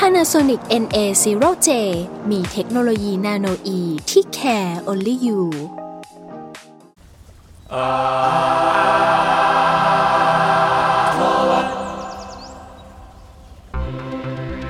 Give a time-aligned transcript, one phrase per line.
[0.00, 1.68] Panasonic NA0J
[2.30, 5.40] มีเทคโนโลยีนาโนอีที่ care only you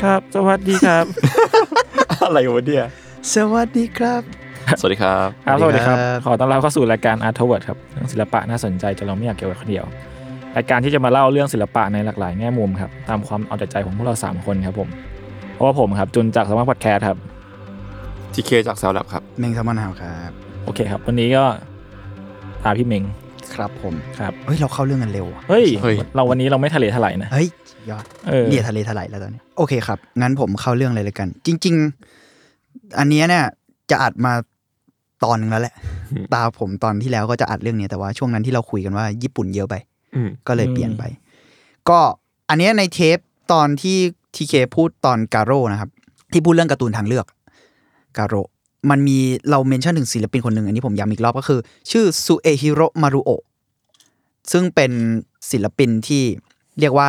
[0.03, 1.05] ครับ สวัสดีครับ
[2.23, 2.85] อะไรวะเนี่ย
[3.35, 4.21] สวัสดีครับ
[4.81, 9.85] สวัสดีครับครับสวัสดีครับสวัสดีครับ ขอต้อนรับเข้าสู่รายการ Art Toward ครับเรื่องศิลปะน่าสนใจจนเราไม่อยากเก็บไว้คนเดียว
[10.57, 14.91] รายการที่จะมาเล่าเรื่องศิลปะในหลากหลายแง่มุมครับ ตามความเอาแต่ใจของพวกเรา 3 คนครับผม
[15.57, 17.19] เพราะว่าผมครับจุนจาก Salmon Podcast ครับ
[18.35, 20.31] ทีเคจาก Salmon Lab ครับ เมง Salmon House ครับ
[20.65, 21.45] โอเคครับ วันนี้ก็
[22.65, 23.05] ตามพี่เมง
[23.55, 27.49] ครับผมครับเฮ้ยเราเข้าเรื่องกันเร็วอะเฮ้ยเฮ้ย เราวันนี้เราไม่ทะเลถลายนะ เฮ้ย
[27.91, 31.75] ยอดเออ เนี่ยเถลไถลแล้วตอนนี้ โอเคครับ งั้นผมเข้าเรื่องเลยเลยกัน จริง
[32.37, 33.45] ๆ อันเนี้ยเนี่ย
[33.91, 34.33] จะอัดมา
[35.25, 35.75] ตอนหนึ่งแล้วแหละ
[36.35, 39.75] ตาผมตอนที่แล้วก็จะอัดเรื่องเนี้ยแต่ว่าช่วงนั้นที่เราคุยกันว่าญี่ปุ่นเยอะไป
[40.15, 41.03] อืม ก็เลยเปลี่ยนไป
[41.89, 41.99] ก็
[42.49, 43.19] อันเนี้ยในเทป
[43.53, 43.99] ตอนที่
[44.37, 45.91] ทีเคพูดตอนกาโร่นะครับ
[46.33, 47.27] ที่พูดเรื่องการ์ตูนทางเลือก
[48.17, 48.41] กาโร่
[48.91, 49.19] มันมี
[49.51, 53.43] เรา mention ถึงศิลปินคนหนึ่งอันนี้ผมย้ำอีกรอบก็คือ ชื่อซูเอฮิโรมารุโอะ
[54.53, 54.93] ซึ่งเป็น
[55.51, 56.23] ศิลปินที่
[56.81, 57.09] เรียกว่า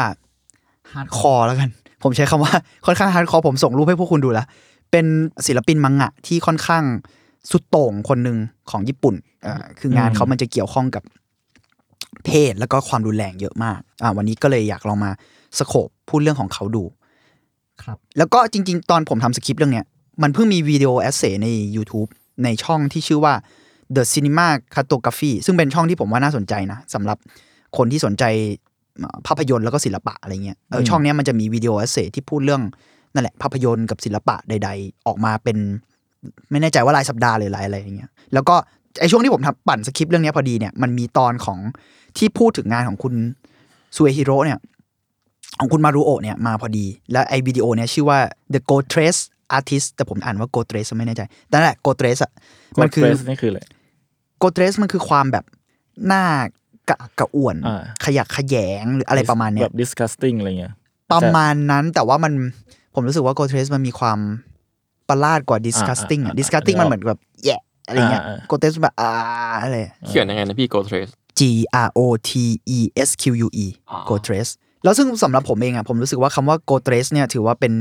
[0.92, 1.70] hardcore แล้วกัน
[2.04, 2.54] ผมใช้คำว่า
[2.86, 4.48] ค่อนข้าง hardcore ผมส่งรูปให้พวกคุณดูแล้ว
[4.92, 5.06] เป็น
[5.48, 6.84] ศิลปินมังงะที่ค่อนข้าง
[7.52, 8.38] สุดโต่งคนหนึ่ง
[8.72, 11.04] ของญี่ปุ่นอ่าคืองานเขามันจะเกี่ยวข้องกับ
[12.26, 15.12] เพศแล้วก็ความรุนแรงเยอะมากอ่าวันนี้ก็เลยอยากลองมา
[15.58, 16.84] scope พูดเรื่องของเขาดู
[17.88, 19.86] ครับ แล้วก็จริง ๆ ตอนผมทำสคริปต์เรื่องเนี้ย
[20.24, 22.10] มันเพิ่งมี video essay ใน YouTube
[22.44, 23.34] ในช่องที่ชื่อว่า
[23.96, 27.18] The Cinema Cartography ซึ่งเป็นช่องที่ผมว่าน่าสนใจนะสำหรับ
[27.78, 28.24] คนที่สนใจ
[29.00, 32.62] เอ่อภาพยนตร์แล้วก็ศิลปะอะไรเงี้ยเออช่องเนี้ยมันจะมี video essay ที่พูดเรื่อง
[33.14, 35.58] นั่นแหละภาพยนตร์กับศิลปะใด ๆ ออกมาเป็น
[36.52, 38.56] ไม่แน่ใจว่ารายสัปดาห์หรือรายอะไรอย่างเงี้ยแล้วก็
[39.00, 41.60] ไอช่วงที่ผมทำปั่นสคริปต์เรื่องเนี้ยพอดีเนี่ยมันมีตอนของ
[42.18, 43.14] ที่พูดถึงงานของคุณ
[43.96, 44.60] ซูเอฮิโร่เนี่ย
[45.60, 48.20] ของคุณมารุโอะเนี่ยมาพอดี แล้วไอวิดีโอเนี่ยชื่อว่า
[48.54, 49.22] The Go Trace
[49.58, 52.32] Artist แต่ผมอ่านว่า Go Trace ไม่แน่ใจแต่นั่นแหละ Go Trace อะ
[52.82, 53.62] มันคือ Ghost Race นี่คืออะไร
[54.42, 55.46] Go Trace มันคือความแบบ
[56.08, 56.24] หน้า
[56.90, 60.74] กระอักกระอ่วนอ่าขยักขยงหรืออะไรประมาณเนี้แบยบ disgusting อะไรเงี้ย
[61.14, 62.34] ประมาณนั้นแต่ว่ามัน
[62.94, 64.20] ผมรู้สึกว่า Go Trace มันมีความ
[65.10, 67.58] ประหลาดกว่า disgusting อะอ่าอ่า disgusting มันเหมือนแบบแย่
[67.88, 69.10] อะไรเงี้ยอ่าอ่า Go Trace แบบอ่า
[69.62, 71.42] อะไรเขียนยังไงนะพี่ Go Trace G
[71.88, 72.32] R O T
[72.78, 74.52] E S Q U E อ๋อ Go Trace
[74.88, 77.74] แล้วซึ่งสำหรับผมเองอะผมรู้สึกว่าคำว่า Go Trace เนี่ยถือว่าเป็น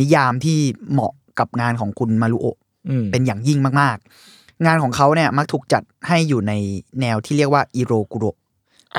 [0.00, 0.58] นิยามที่
[0.92, 6.52] เหมาะกับงานของคุณมารุโอะอืมเป็นอย่างยิ่งมากๆ งานของเขาเนี่ยมักถูกจัดให้อยู่ใน
[7.00, 8.24] แนวที่เรียกว่าอิโรกุโร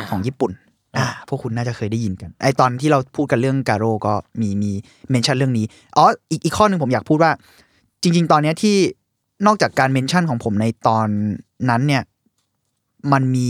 [0.09, 0.51] ของญี่ปุ่น
[0.97, 4.71] อ่าพวกคุณน่าจะเคยได้ยินกัน ไอตอนที่เราพูดกันเรื่องการโร่ก็มีมี
[5.09, 5.65] เมนชั่นเรื่องนี้
[5.97, 7.31] อ๋ออีกอีกข้อหนึ่งผมอยากพูดว่า
[8.01, 8.75] จริง ๆ ตอนเนี้ยที่
[9.45, 11.07] นอกจากการเมนชั่นของผมในตอน
[11.69, 12.03] นั้นเนี่ย
[13.11, 13.49] มันมี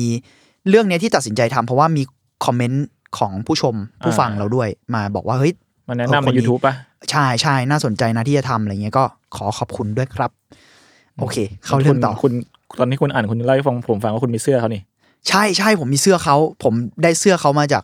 [0.69, 2.03] เรื่องเนี้ยที่ตัดสินใจทำเพราะว่ามี
[2.45, 2.85] คอมเมนต์
[3.19, 5.53] ของผู้ชมผู้ฟังเราด้วยมาบอกว่าเฮ้ย
[5.87, 6.73] มันแนะเออนำคนในนี้ YouTube ป่ะ
[7.11, 9.03] ใช่ใช่น่าสนใจนะที่จะทำอะไรเงี้ยก็
[9.35, 10.31] ขอขอบคุณด้วยครับ
[11.19, 12.31] โอเค เข้าเรื่องต่อคุณ
[12.69, 14.81] คุณตอนที่คุณอ่านคุณเล่าให้ฟังผมฟังว่าคุณมีเสื้อเขานี่
[15.29, 17.83] ใช่ใช่ผมมีเสื้อเขาผมได้เสื้อเขามาจาก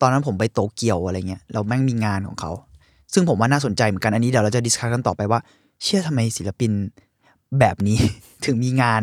[0.00, 2.52] ตอนนั้นผมไปโตเกียวอะไรเงี้ยเราแม่งมีงานของเขา
[3.14, 5.40] ซึ่งผมว่าน่าสนใจเหมือนกันอันนี้เดี๋ยวเราจะ discuss กันต่อไปว่า
[5.84, 6.72] เชื่อทำไมศิลปิน
[7.60, 7.98] แบบนี้
[8.46, 9.02] ถึงมีงาน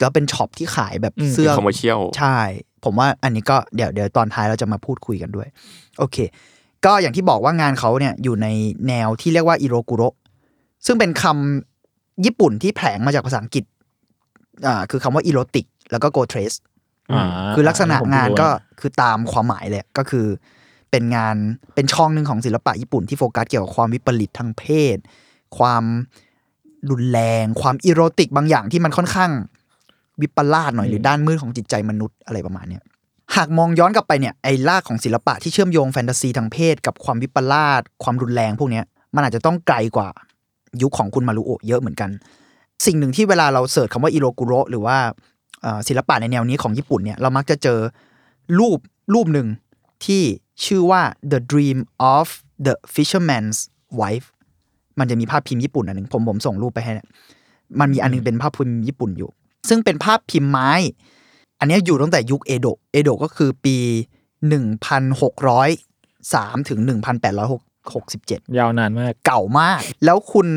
[0.00, 2.38] แล้วเป็น shop ที่ขายแบบอืมเสื้อ commercial ใช่
[2.84, 5.48] ผมว่าอันนี้ก็เดี๋ยวเดี๋ยวตอนท้ายเราจะมาพูดคุยกันด้วย
[5.98, 6.16] โอเค
[6.84, 8.46] ก็อย่างที่บอกว่างานเขาเนี่ยอยู่ใน
[8.88, 10.02] แนวที่เรียกว่าอิโรกุโร
[10.86, 13.64] ซึ่งเป็นคำญี่ปุ่นที่แผลงมาจากภาษาอังกฤษ
[14.66, 16.52] อ่าคือคำว่าอีโรติก แล้วก็โกเทรส
[17.12, 17.24] อ่า
[17.54, 20.26] คือลักษณะผมงานรู้ก็นะคือตามความหมายเลยก็คือ
[20.90, 21.36] เป็นงาน
[21.74, 24.96] เป็นช่องหนึ่งของศิลปะญี่ปุ่นที่โฟกัสเกี่ยวกับความวิปริตทางเพศ
[25.58, 25.84] ความ
[26.90, 29.30] รุนแรง ความอีโรติกบางอย่างที่มันค่อนข้าง
[30.22, 32.82] วิปลาสหน่อยหรือด้านมืดของจิตใจมนุษย์อะไรประมาณเนี้ย
[33.36, 38.84] หากมองย้อนกลับไปเนี่ยไอ้รากของศิลปะที่เชื่อมโยงแฟนตาซีทางเพศ กับความวิปลาสความรุนแรงพวกเนี้ย
[39.14, 40.08] มันอาจจะต้องไกลกว่า
[40.82, 42.10] ยุคของคุณมารุโอะเยอะเหมือนกัน
[42.86, 44.96] สิ่งหนึ่งที่เวลาเราเสิร์ชคำว่าอิโรกุโรหรือว่า
[45.62, 47.78] เอ่อศิลปะในแนวนี้ของญี่ปุ่นเนี่ยเรามักจะเจอ
[48.58, 48.78] รูป
[49.14, 49.48] รูปหนึ่ง
[50.04, 50.22] ที่
[50.64, 51.02] ชื่อว่า
[51.32, 51.78] The Dream
[52.14, 52.26] of
[52.66, 53.58] the Fisherman's
[54.00, 54.26] Wife
[54.98, 57.06] มันจะมีภาพพิมพ์ญี่ปุ่นอันหนึ่งผมผมส่งรูปไปให้เนี่ย
[57.80, 59.30] มันมีอันหนึงเป็นภาพพิมพ์ญี่ปุ่นอยู่
[59.68, 60.70] ซึ่งเป็นภาพพิมพ์ไม้
[61.58, 63.76] อันเนี้ยอยู่ตั้งแต่ยุคเอโดะเอโดะก็คือปี
[65.38, 66.78] 1603 ถึง
[67.94, 70.48] 67 ยาวนานมาก เก่ามาก แล้วคุณ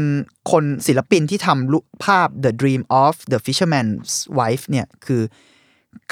[0.51, 5.21] คนศิลปินที่ทำรูปภาพ The Dream of the Fisherman's Wife เนี่ยคือ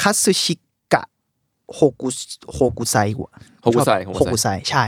[0.01, 0.56] คัตสึชิ
[0.94, 1.03] กะ
[1.74, 2.09] โฮกุ
[2.53, 3.30] โฮกุไซหัว
[3.62, 4.86] โฮกุไซโฮกุไซใช่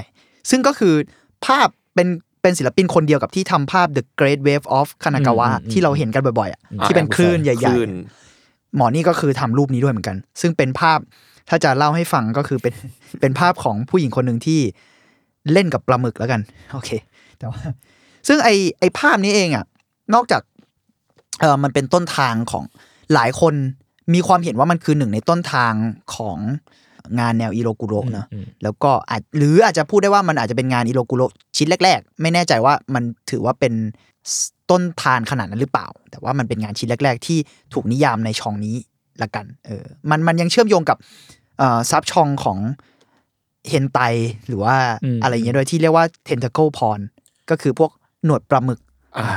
[0.50, 0.94] ซึ่งก็คือ
[1.46, 2.08] ภาพเป็น
[2.42, 11.00] เป็นศิลปินคนเดียวกับที่ทำภาพ The Great Wave of Kanagawa อืมอืมที่เราเห็นกันบ่อยๆอะอ่าที่เป็นคลื่นใหญ่คลื่นๆหมอนี่ก็คือทำรูปนี้ด้วยเหมือนกัน ซึ่งเป็นภาพ
[11.50, 12.74] ถ้าจะเล่าให้ฟังก็คือเป็น
[13.22, 14.60] เป็นภาพของผู้หญิงคนหนึ่งที่
[15.54, 16.42] เล่นกับปลาหมึกแล้วกัน
[16.74, 16.90] โอเค
[17.38, 17.62] แต่ว่า
[18.28, 18.50] ซึ่งไอ
[18.80, 19.66] ไอภาพนี้เองอะ
[20.14, 20.42] นอกจาก
[21.40, 22.64] เออมันเป็นต้นทางของ
[23.14, 23.54] หลายคน
[24.14, 25.74] มีความเห็นว่ามันคือหนึ่งในต้นทาง
[26.16, 26.38] ของ
[27.20, 33.74] งานแนวอิโรกุโระเนอะอืมแล้วก็อาจหรืออาจจะพูดได้ว่ามันอาจจะเป็นงานอิโรกุโระชิ้นแรก ๆ ไม่แน่ใจว่ามันถือว่าเป็น
[34.70, 37.38] ต้นทานขนาดนั้นหรือเปล่า แต่ว่ามันเป็นงานชิ้นแรก ๆ ที่
[37.74, 38.76] ถูกนิยามในช่องนี้
[39.22, 40.98] ละกันเออมันมันยังเชื่อมโยงกับ
[41.58, 42.58] เอ่อซับช่องของ
[43.70, 44.00] เฮนไต
[44.48, 47.00] หรือว่าอืมอะไรอย่างเงี้ยด้วยที่เรียกว่า tentacle porn
[47.50, 47.92] ก็คือพวก
[48.26, 48.80] หนวดปลาหมึก
[49.18, 49.28] อ่า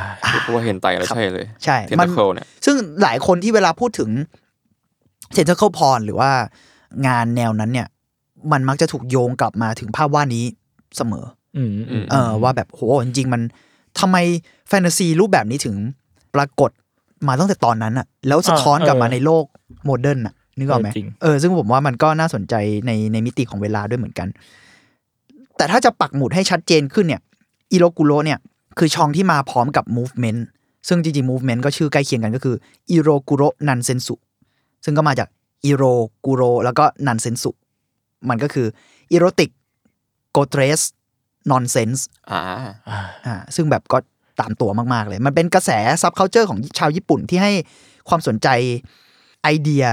[0.42, 4.10] เพราะว่าเห็นไตแล้วใช่เลย ใช่เทนมัตาเคิลเนี่ยซึ่งหลายคนที่เวลาพูดถึง
[5.36, 6.30] tentacle porn หรือว่า
[7.06, 7.88] งานแนวนั้นเนี่ย
[8.52, 10.44] มันมักจะถูกโยงกลับมาถึงภาพวาดนี้
[10.96, 11.24] เสมอ
[11.56, 13.42] อืมอืมเออว่าแบบโหจริงๆมัน
[14.00, 14.16] ทำไม
[14.68, 15.76] แฟนตาซีรูปแบบนี้ถึง
[16.34, 16.70] ปรากฏ
[17.28, 19.44] มาตั้งแต่ตอนนั้นอะแล้วสะท้อนกลับมาในโลก
[19.84, 22.54] modern อะนึกออกไหมจริงเออซึ่งผมว่ามันก็น่าสนใจ
[22.86, 24.28] ในในมิติของเวลาด้วยเหมือนกัน
[25.56, 27.20] แต่ถ้าจะปักหมุดให้ชัดเจนขึ้นเนี่ย
[27.72, 28.38] Ero Guro เนี่ย
[28.78, 30.40] คือชื่อที่มาพร้อมกับ movement
[30.88, 32.56] ซึ่งจริงๆ movement ก็ชื่อใกล้เคียงกันก็คือ
[32.90, 34.14] Ero Guro Nansensu
[34.84, 35.28] ซึ่งก็มาจาก
[35.64, 35.82] Ero
[36.26, 37.50] Guro แล้วก็ Nansensu
[38.28, 38.66] มันก็คือ
[39.12, 39.50] erotic
[40.32, 40.80] grotesque
[41.50, 42.40] nonsense อ่า
[42.88, 43.98] อ่าอ่าซึ่งแบบก็
[44.40, 45.70] ตามตัวมาก ๆ เลย มันเป็นกระแส
[46.02, 47.52] subculture ของชาวญี่ปุ่นที่ให้
[48.08, 48.48] ความสนใจ
[49.42, 49.84] ไอเดีย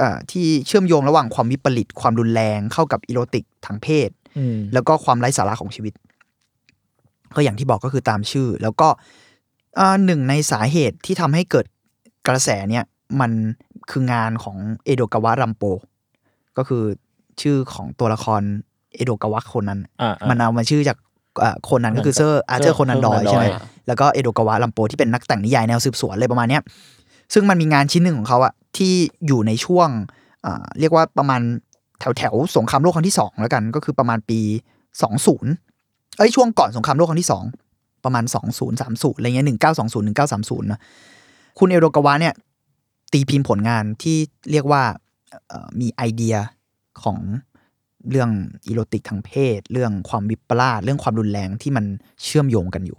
[0.00, 5.94] อ่าที่เชื่อมโยงระหว่างความวิปริต ความรุนแรงเข้ากับ erotic ทางเพศอืมแล้วก็ความไร้สาระของชีวิต
[7.34, 8.88] ก็อย่างที่บอกก็คือตามชื่อ แล้วก็
[9.78, 11.66] อ่าหนึ่งในสาเหตุที่ทำให้เกิด
[12.28, 12.84] กระแสเนี่ย
[13.20, 13.30] มัน
[13.90, 15.62] คืองานของเอโดกาวะรัมโป
[16.58, 16.82] ก็คือ
[17.40, 18.42] ชื่อของตัวละคร
[18.94, 20.96] เอโดกาวะคนนั้นอ่าอ่ามันเอามาชื่อจาก
[21.40, 26.62] เอ่อคนนั้นก็คือเซอร์อาร์เธอร์โคนันดอยเซอร์ใช่ไหมโคนันดอยแล้วก็เอโดกาวะลัมโปที่เป็นนักแต่งนิยายแนวสืบสวนอะไรประมาณเนี้ย
[27.34, 28.92] ซึ่งมันมีงานชิ้นหนึ่งของเขาอะที่
[29.26, 29.88] อยู่ในช่วง
[30.44, 31.40] อ่าเรียกว่าประมาณ
[32.00, 34.40] แถวแถวๆสงครามโลกครั้งที่สองแล้วกัน ก็คือประมาณปี
[35.02, 35.52] สองศูนย์
[36.16, 37.44] เอ้ยช่วงก่อนสงครามโลกครั้งที่สอง
[38.04, 40.80] ประมาณสองศูนย์สามศูนย์อะไรเงี้ยหนึ่งเก้าสองศูนย์หนึ่งเก้าสามศูนย์นะ
[41.58, 42.34] คุณเอโดกาวะเนี่ย
[43.12, 44.18] ตีพิมพ์ผลงานที่
[44.50, 44.82] เรียกว่า
[45.48, 46.36] เอ่อมีไอเดีย
[47.02, 47.18] ของ
[48.10, 48.30] เรื่อง
[48.66, 51.84] อีโรติกทางเพศ เรื่องความวิปลาสเรื่องความรุนแรงที่มัน
[52.24, 52.98] เชื่อมโยงกันอยู่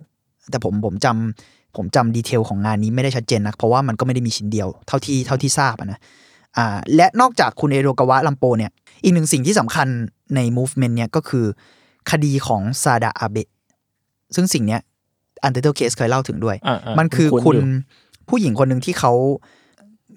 [0.50, 6.00] แต่ผมผมจำผมจำดีเทลของงานนี้ไม่ได้ชัดเจนนะเพราะว่ามันก็ไม่ได้มีชิ้นเดียวเท่าที่เท่าที่ทราบอะนะ
[6.58, 8.72] อ่าและนอกจากคุณเอโรกาวะลัมโปเนี่ย
[9.04, 9.88] อีกหนึ่งสิ่งที่สำคัญ
[10.36, 11.46] ใน movement เนี่ยก็คือ
[12.12, 13.50] คดีของซาดะอาเบะ
[14.36, 14.82] ซึ่งสิ่งเนี้ย
[15.44, 17.66] Untitled Case เคยเล่าถึงด้วยอ่าอ่ามันคือคุ้นๆคุณอยู่
[18.30, 19.14] ผู้หญิงคนหนึ่งที่เขา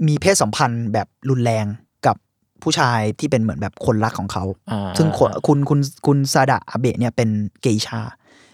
[0.06, 1.66] มีเพศสัมพันธ์แบบรุนแรง
[2.06, 2.16] กับ
[2.62, 7.28] ผู้ชายที่เป็นเหมือนแบบคนรักของเขาอ่าซึ่งคนคุณคุณคุณซาดะอาเบะเนี่ยเป็น
[7.62, 8.00] เกอิชา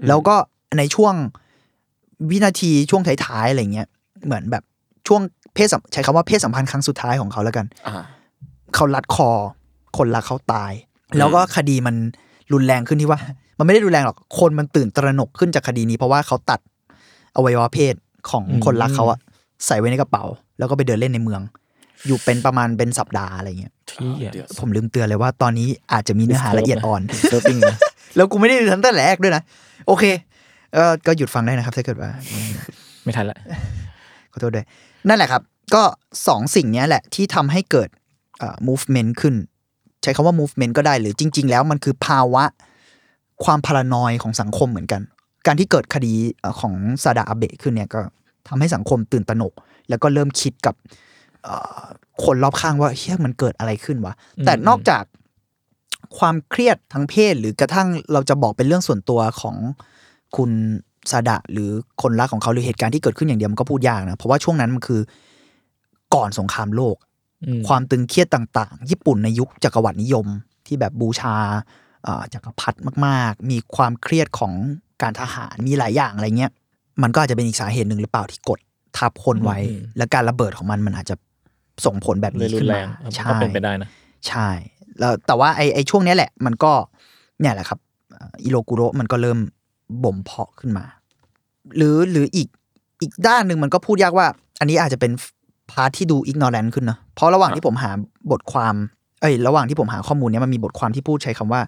[0.09, 0.37] แล้วก็
[0.79, 1.15] ในช่วง
[2.31, 3.89] วินาทีช่วงท้ายๆอะไรเงี้ย
[4.25, 4.65] เหมือนแบบ
[5.07, 5.21] ช่วง
[5.55, 7.95] เพศสัมใช้คำว่าเพศสัมพันธ์ครั้งสุดท้ายของเขาแล้วกันอ่า
[8.75, 9.31] เขารัดคอ
[9.99, 10.73] คนรักเขาตาย
[11.19, 11.97] แล้วก็คดีมัน
[12.53, 13.21] รุนแรงขึ้นที่ว่า
[13.59, 16.61] มันไม่ได้รุนแรงหรอกคนมันตื่นตระหนกขึ้นจากคดีนี้ เพราะว่าเขาตัด
[17.37, 17.95] อวัยวะเพศ
[18.31, 19.19] ของอืมคนรักเขาอะ
[19.67, 20.25] ใส่ไว้ในกระเป๋า
[20.59, 21.41] แล้วก็ไปเดินเล่นในเมือง
[22.07, 27.77] อยู่เป็นประมาณเป็นสัปดาห์อะไรเงี้ยที่อะเดี๋ยวผมลืมเตือนเลยว่าตอนนี้อาจจะมีเนื้อหาละเอียดอ่อนเซิร์ฟปิ้งนะ
[28.17, 29.43] แล้วกูไม่ได้ดูตั้งแต่แรกด้วยนะ
[29.87, 30.05] โอเค
[30.75, 32.11] เออก็หยุดฟังได้นะครับถ้าเกิดว่า
[33.05, 33.39] ไม่ทันละ
[34.33, 34.67] ขอโทษด้วย
[35.09, 35.43] นั่นแหละครับ
[35.75, 35.83] ก็
[36.29, 37.89] สองสิ่งเนี้ยแหละที่ทำให้เกิด
[38.39, 39.35] เอ่อ movement ขึ้น
[40.03, 42.45] ใช้คำว่า movement ก็ได้หรือจริง ๆ แล้วมันคือภาวะ
[43.45, 45.03] ความพารานอยของสังคมเหมือนกัน
[45.47, 48.01] การที่เกิดคดีเอ่อของซาดาอาเบะขึ้นเนี่ยก็
[48.49, 49.53] ทำให้สังคมตื่นตระหนก
[49.89, 50.75] แล้วก็เริ่มคิดกับ
[51.45, 51.83] เอ่อ
[52.25, 55.05] คนรอบข้างว่าเฮ้ยมันเกิดอะไรขึ้นวะอืมแต่นอกจาก
[56.19, 59.57] ความเครียดทางเพศหรือกระทั่งเราจะบอกเป็นเรื่องส่วนตัวของ
[60.37, 60.51] คุณ
[61.11, 61.71] ซาดะหรือ
[62.03, 65.01] คนรักของเขาหรือเหตุการณ์ที่เกิดขึ้นอย่างเดียวมันก็พูดยากนะเพราะว่าช่วงนั้นมันคือ
[66.15, 66.97] ก่อนสงครามโลก
[67.45, 70.27] อืมความตึงเครียดต่าง ๆ ญี่ปุ่นในยุคจักรวรรดินิยม
[70.67, 71.35] ที่แบบบูชา
[72.05, 74.53] เอ่อจักรพรรดิมาก ๆ มีความเครียดของ
[75.03, 76.53] การทหารมีหลายอย่างอะไรเงี้ย
[77.03, 78.59] มันก็อาจจะเป็นอีกสาเหตุหนึ่งหรือเปล่าที่กด
[78.99, 81.17] ทับคนไว้อืมและการระเบิดของมันมันอาจจะ
[81.87, 83.89] ส่งผลแบบเลยนี้รุขึ้นนแรมางก็ใช่เป็นไปได้นะ
[84.29, 84.49] ใช่
[84.99, 86.73] แล้วแต่ว่าไอ้ไอ้ช่วงเนี้ยแหละ มันก็
[87.41, 87.79] เนี่ยแหละครับ
[88.13, 89.39] เอ่ออิโรกุโระมันก็เริ่ม
[90.05, 90.85] บ่มเพาะขึ้นมา
[91.77, 92.49] หรือหรืออีก
[93.03, 94.27] อีกด้านหนึ่งมันก็พูดยากว่า
[94.61, 95.13] อันนี้อาจจะเป็น
[95.71, 97.91] พาร์ทที่ดูอิกนอ a n t ขึ้นนะเพราะระหว่างที่ผมหา
[98.31, 98.75] บทความ
[99.21, 101.61] เอ้ย ระหว่างที่ผมหาข้อมูลเนี้ยมันมีบทความที่พูดใช้คำว่า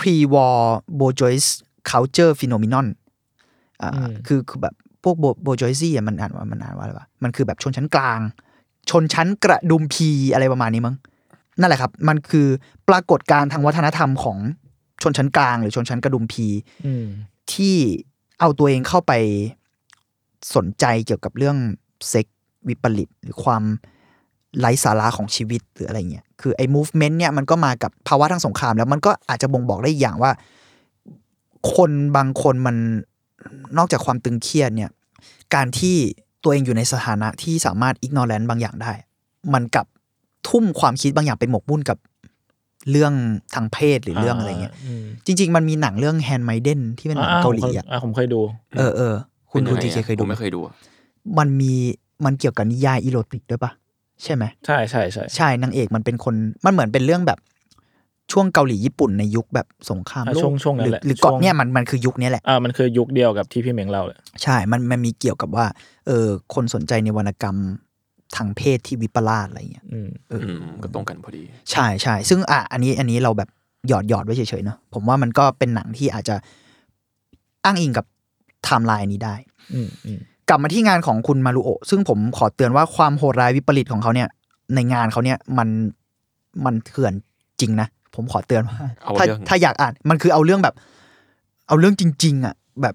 [0.00, 0.58] pre-war
[1.00, 1.46] bourgeois
[1.90, 3.05] culture phenomenon อ่าอืม
[4.26, 8.20] คือคือแบบพวก bo- bourgeoisie อะมันอ่านว่ามันอ่านว่าอะไรวะมันคือแบบชนชั้นกลาง
[8.90, 10.96] ชนชั้นกระดุมพีอะไรประมาณนี้มั้ง
[11.60, 12.46] นั่นแหละครับ มันคือ
[12.88, 14.38] ปรากฏการณ์ทางวัฒนธรรมของ
[15.02, 16.46] ชนชั้นกลาง หรือชนชั้นกระดุมพี
[16.86, 17.06] อืม
[17.52, 17.76] ที่
[18.40, 19.12] เอาตัวเองเข้าไป
[20.54, 21.56] สนใจเกี่ยวกับเรื่อง
[22.08, 22.26] เซ็ก
[22.68, 23.62] วิปริตหรือความ
[24.60, 30.30] ไร้สาระของชีวิตหรืออะไรเงี้ย คือไอ้ movement เนี่ยมันก็มากับภาวะทางสงคราม แล้วมันก็อาจจะบ่งบอกได้อีกอย่างว่า
[31.74, 32.76] คนบางคนมัน
[33.78, 34.90] นอกจากความตึงเครียดเนี่ย
[35.54, 35.96] การที่
[36.42, 38.92] ตัวเองอยู่ในสถานะที่สามารถ ignorant บางอย่างได้
[39.54, 39.86] มันกลับ
[40.48, 41.98] ทุ่มความคิดบางอย่างไปหมกมุ่นกับ
[42.90, 43.12] เรื่อง
[43.54, 48.40] ทางเพศหรือเรื่องอะไรเงี้ยอืมจริง ๆ มันมีหนังเรื่อง Handmaiden ที่เป็นหนังเกาหลีอะผมเคยดู
[48.78, 49.14] เออเออ
[49.50, 50.74] คุณป็นคุณยังไงทีเคอะเคยผดูมไม่เคยดูอะ
[51.38, 51.72] มันมี
[52.24, 53.70] มันเกี่ยวกับนิยายอีโรติกด้วยปะ
[54.22, 56.34] ใช่ไหมใช่ใช่ใช่ใช่นางเอกมันเป็นคน
[56.64, 57.38] มันเหมือนเป็นเรื่องแบบ
[58.32, 65.66] ช่วงเกาหลีญี่ปุ่นในยุคแบบสงครามอะโลช่วงกช่วงนั้หรืนอแหละหรือก่อนช่วงเนี่ยมันมันคือยุคเนี้ยแหละอ่ามันคือยุคเดียวกับที่พี่เหมงเล่าเลยใช่ มันมันมีเกี่ยวกับว่า
[66.06, 67.56] เออคนสนใจในวรรณกรรม
[68.36, 73.48] ทางเพศที่วิปลาสอะไรเงี้ยอืมเอออือมก็ตรงกันพอดี ใช่ใช่ซึ่งอะอันนี้อันนี้เราแบบ
[73.88, 76.36] หยอดหยอดไว้เฉยๆเนอะผมว่ามันก็เป็นหนังที่อาจจะ
[77.64, 78.06] อ้างอิงกับ
[78.64, 79.34] ไทม์ไลน์นี้ได้
[79.74, 80.18] อืมอืม
[80.48, 84.28] กลับมาที่งานของคุณมารุโอะซึ่งผมขอเตือนว่าความโหดร้ายวิปริตของเขาเนี่ย
[84.74, 85.68] ในงานเขาเนี่ยมัน
[86.64, 87.12] มันเถื่อน
[87.60, 90.74] จริงนะ ผมขอเตือนว่าเอาถ้าเรื่องถ้าอยากอ่านมันคือเอาเรื่องแบบ
[91.68, 92.94] เอาเรื่องจริง ๆ อะ แบบ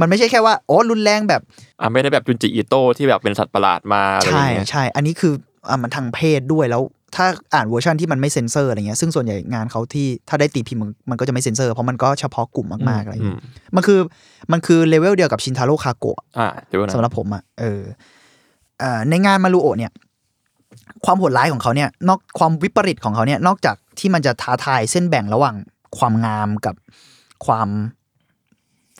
[0.00, 1.40] มันไม่ใช่แค่ว่าโอ้รุนแรงแบบ
[1.80, 5.32] อะไม่ได้แบบจุนจิอิโต้ที่แบบเป็นสัตว์ประหลาดมาอะไรอใช่ย่างเงี้ยใช่ อันนี้คือ
[5.68, 6.82] อะมันทางเพศด้วยแล้ว
[7.16, 13.40] ถ้าอ่านเวอร์ชันที่มันไม่เซ็นเซอร์อะไรเงี้ยซึ่งส่วนใหญ่งานเขาที่ถ้าได้ตีพิมพ์มันมันก็จะไม่เซ็นเซอร์เพราะมันก็เฉพาะกลุ่มมากๆอะไรอืเงี้มย
[13.76, 13.98] มันคือ
[14.52, 17.82] มันคือเลเวลเดียวกับชินทาโร่คาโกะอ่าเดี๋ยวนะสำหรับผมอะเออ
[18.80, 19.92] เอ่อในงานมารูโอะเนี่ย
[21.04, 25.56] ความโหดร้ายของเขาเนี่ยนอกความวิปริตของเขาเนี่ยนอกจาก ที่มันจะท้าทายเส้นแบ่งระหว่าง
[25.98, 26.74] ความงามกับ
[27.46, 27.68] ความ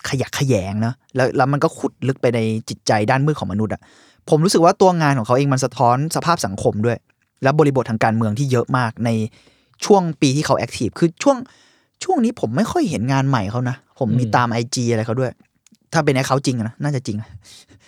[0.09, 3.81] ขยักขยงเนอะแล้วแล้วมันก็ขุดลึกไปในจิตใจด้านมืดของมนุษย์อะ
[4.31, 6.99] ผมรู้สึกว่าตัวงานของเขาเองมันสะท้อนสภาพสังคมด้วย
[7.43, 9.11] และบริบททางการเมืองที่เยอะมากใน
[9.85, 11.37] ช่วงปีที่เขาแอคทีฟคือช่วง
[12.05, 15.33] ช่วงนี้ผมไม่ค่อยเห็นงานใหม่เขานะผมมีตามไอจีอะไรเขาด้วย
[15.93, 17.19] ถ้าเป็นไอเขาจริงนะน่าจะจริง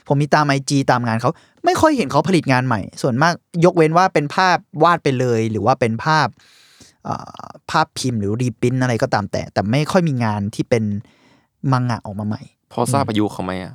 [0.08, 1.30] ผมมีตามไอจีตามงานเขา
[1.64, 3.34] ไม่ค่อยเห็นเขาผลิตงานใหม่ ส่วนมาก
[3.64, 6.28] ยกเว้นว่าเป็นภาพวาดไปเลย หรือว่าเป็นภาพ
[7.70, 10.84] ภาพพิมพ์หรือรีปรินท์อะไรก็ตามแต่ แต่ไม่ค่อยมีงานที่เป็น
[11.72, 13.74] มังงะออกมาใหม่ พอทราบอายุเขาไหมอะ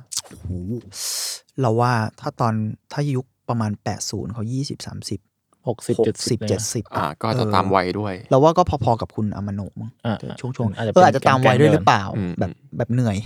[1.60, 2.54] เราว่าถ้าตอน
[2.92, 3.70] ถ้ายุคประมาณ
[4.02, 13.16] 80เขา20 30หกสิบเจ็ดสิบ60 70อ่าก็จะตามวัยด้วย เราว่าก็พอๆกับคุณอามาโนะมั้งอ่าช่วงช่วงๆอาจจะเอออาจจะตามวัยด้วยหรือเปล่าอืมแบบแบบเหนื่อย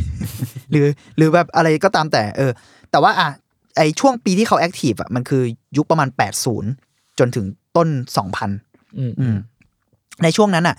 [0.71, 0.87] หรือ
[1.17, 2.53] หรือแบบอะไรก็ตามแต่ เออ
[2.91, 3.29] แต่ว่าอะ
[3.77, 5.43] ไอช่วงปีที่เขาแอคทีฟอะมันคือ
[5.77, 6.09] ยุคประมาณ
[6.65, 7.47] 80 จนถึง
[7.77, 7.89] ต้น
[8.43, 9.37] 2000อืมอืม
[10.23, 10.77] ในช่วงนั้นอะ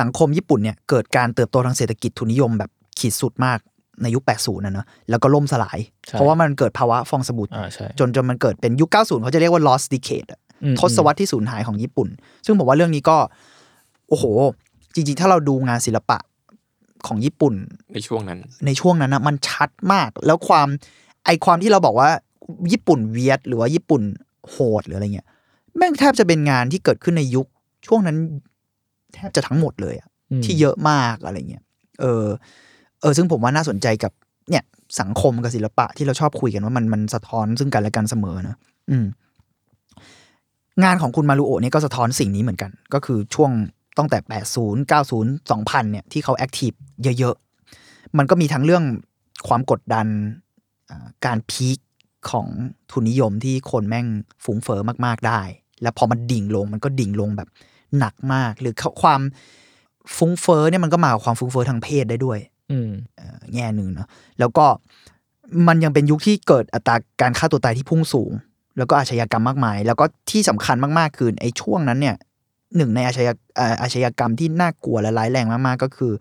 [0.00, 3.58] สังคมญี่ปุ่นเนี่ยเกิดการเติบโตทางเศรษฐกิจทุนนิยมแบบขีดสุดมาก
[4.02, 5.78] ในยุค 80นะเนอะแล้วก็ล่มสลาย
[6.12, 12.08] เพราะว่ามันเกิดภาวะฟองสบู่อ่าใช่จนจนมันเกิดเป็นยุค 90 เขาจะเรียกว่า lost decade อะอืมทศวรรษที่สูญหายของญี่ปุ่น
[12.46, 13.16] ซึ่งผมว่าเรื่องนี้ก็
[14.08, 14.24] โอ้โห
[14.94, 16.18] จริง ๆ ถ้าเราดูงานศิลปะ
[17.06, 17.54] ของญี่ปุ่น
[17.94, 20.68] ในช่วงนั้น ในช่วงนั้นนะมันชัดมาก แล้วความ
[21.24, 22.10] ไอความที่เราบอกว่า
[22.72, 24.02] ญี่ปุ่นเวียดหรือว่าญี่ปุ่น
[24.50, 25.26] โหดหรืออะไรเงี้ย
[25.76, 27.46] แม่งแทบจะเป็นงานที่เกิดขึ้นในยุค
[27.86, 28.16] ช่วงนั้น
[29.14, 30.08] แทบจะทั้งหมดเลยอะ
[30.40, 31.64] มที่เยอะมากอะไรเงี้ย
[32.00, 32.26] เออ
[33.00, 34.12] เออซึ่งผมว่าน่าสนใจกับ
[34.50, 34.64] เนี่ย
[35.00, 38.56] สังคมกับศิลปะที่เราชอบคุยกันว่ามันมันสะท้อนซึ่งกันและกันเสมอนะ
[38.90, 39.06] อืม
[40.84, 43.50] งานของคุณมารุโอะเนี่ยก็สะท้อนสิ่งนี้เหมือนกัน ก็คือช่วง
[43.98, 44.18] ตั้งแต่
[44.54, 46.72] 80 90 2000 เนี่ยที่เขาแอคทีฟ
[47.18, 48.84] เยอะๆ มันก็มีทั้งเรื่อง
[49.48, 50.06] ความกดดัน
[50.90, 51.78] อ่าการพีค
[52.30, 52.46] ของ
[52.90, 54.06] ทุนนิยมที่คนแม่ง
[54.44, 55.40] ฝูงเฟอ้อมากๆได้
[55.82, 57.48] แล้วพอมันดิ่งลงมันก็ดิ่งลงแบบ
[57.98, 59.20] หนักมาก หรือความ
[60.16, 62.38] ฟุ้งเฟ้อเนี่ยมันก็มากับความฟุ้งเฟ้อทางเพศได้ด้วย
[62.70, 64.08] อืมเอ่อแง่หนึ่งเนาะ
[64.38, 64.66] แล้วก็
[65.68, 68.32] มันยังเป็นยุคที่เกิดอัตราการฆ่าตัวตายที่พุ่งสูง
[68.78, 72.16] แล้วก็อาชญากรรมมากมาย แล้วก็ที่สำคัญมากๆคือไอ้ช่วงนั้นเนี่ย
[72.76, 76.12] หนึ่งในอาชญาเอ่ออาชญากรรมที่น่ากลัวและร้ายแรงมากๆ ก็คือ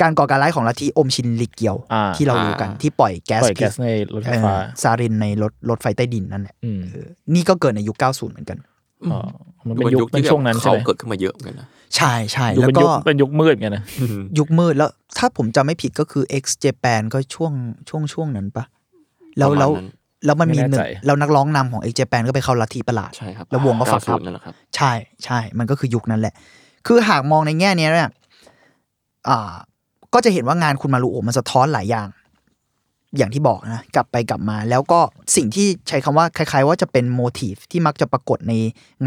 [0.00, 8.69] การก่อการร้ายของลัทธิอมชินลิเกียวอ่าที่เรารู้กันอ่าที่ปล่อยแก๊สปล่อยแก๊สพิษในรถไฟเอ่อฟ้าซารินในรถรถไฟใต้ดินนั่นแหละอืมเออนี่ก็เกิดในยุค 90 เหมือนกันอ๋อ
[9.68, 11.66] มันเป็นยุคเป็นที่ช่วงนั้นใช่เขาไหมเกิดขึ้นมาเยอะเหมือนกันนะ
[11.96, 13.82] ใช่ใช่ยุคแล้วเป็นก็ยุคเป็นยุคมืดไงนะ
[14.38, 17.52] ยุคมืดแล้วถ้าผมจำไม่ผิดก็คือ X Japan ก็ช่วง
[17.88, 18.64] ช่วงช่วงนั้นปะ
[19.38, 19.88] แล้วประมาณแล้วนั้น
[20.26, 24.92] แล้วมันมีไม่หแน่นึ่ใจงแล้วนักร้องนำของ X Japan ก็ไปเข้าลัทธิประหลาดใช่ครับแล้ววงก็ฝักอัพ90นั่นแหละครับ ใช่
[25.24, 26.34] ใช่ มันก็คือยุคนั้นแหละ
[26.86, 28.10] คือหากมองในแง่เนี้ยเนี่ย
[29.28, 29.54] อ่า
[30.14, 32.08] ก็จะเห็นว่างานคุณมารุโอะมันสะท้อนหลายอย่าง
[33.16, 35.00] อย่างที่บอกนะกลับไปกลับมา แล้วก็
[35.36, 38.52] สิ่งที่ใช้คำว่าคล้าย ๆ ว่าจะเป็นโมทีฟที่มักจะปรากฏใน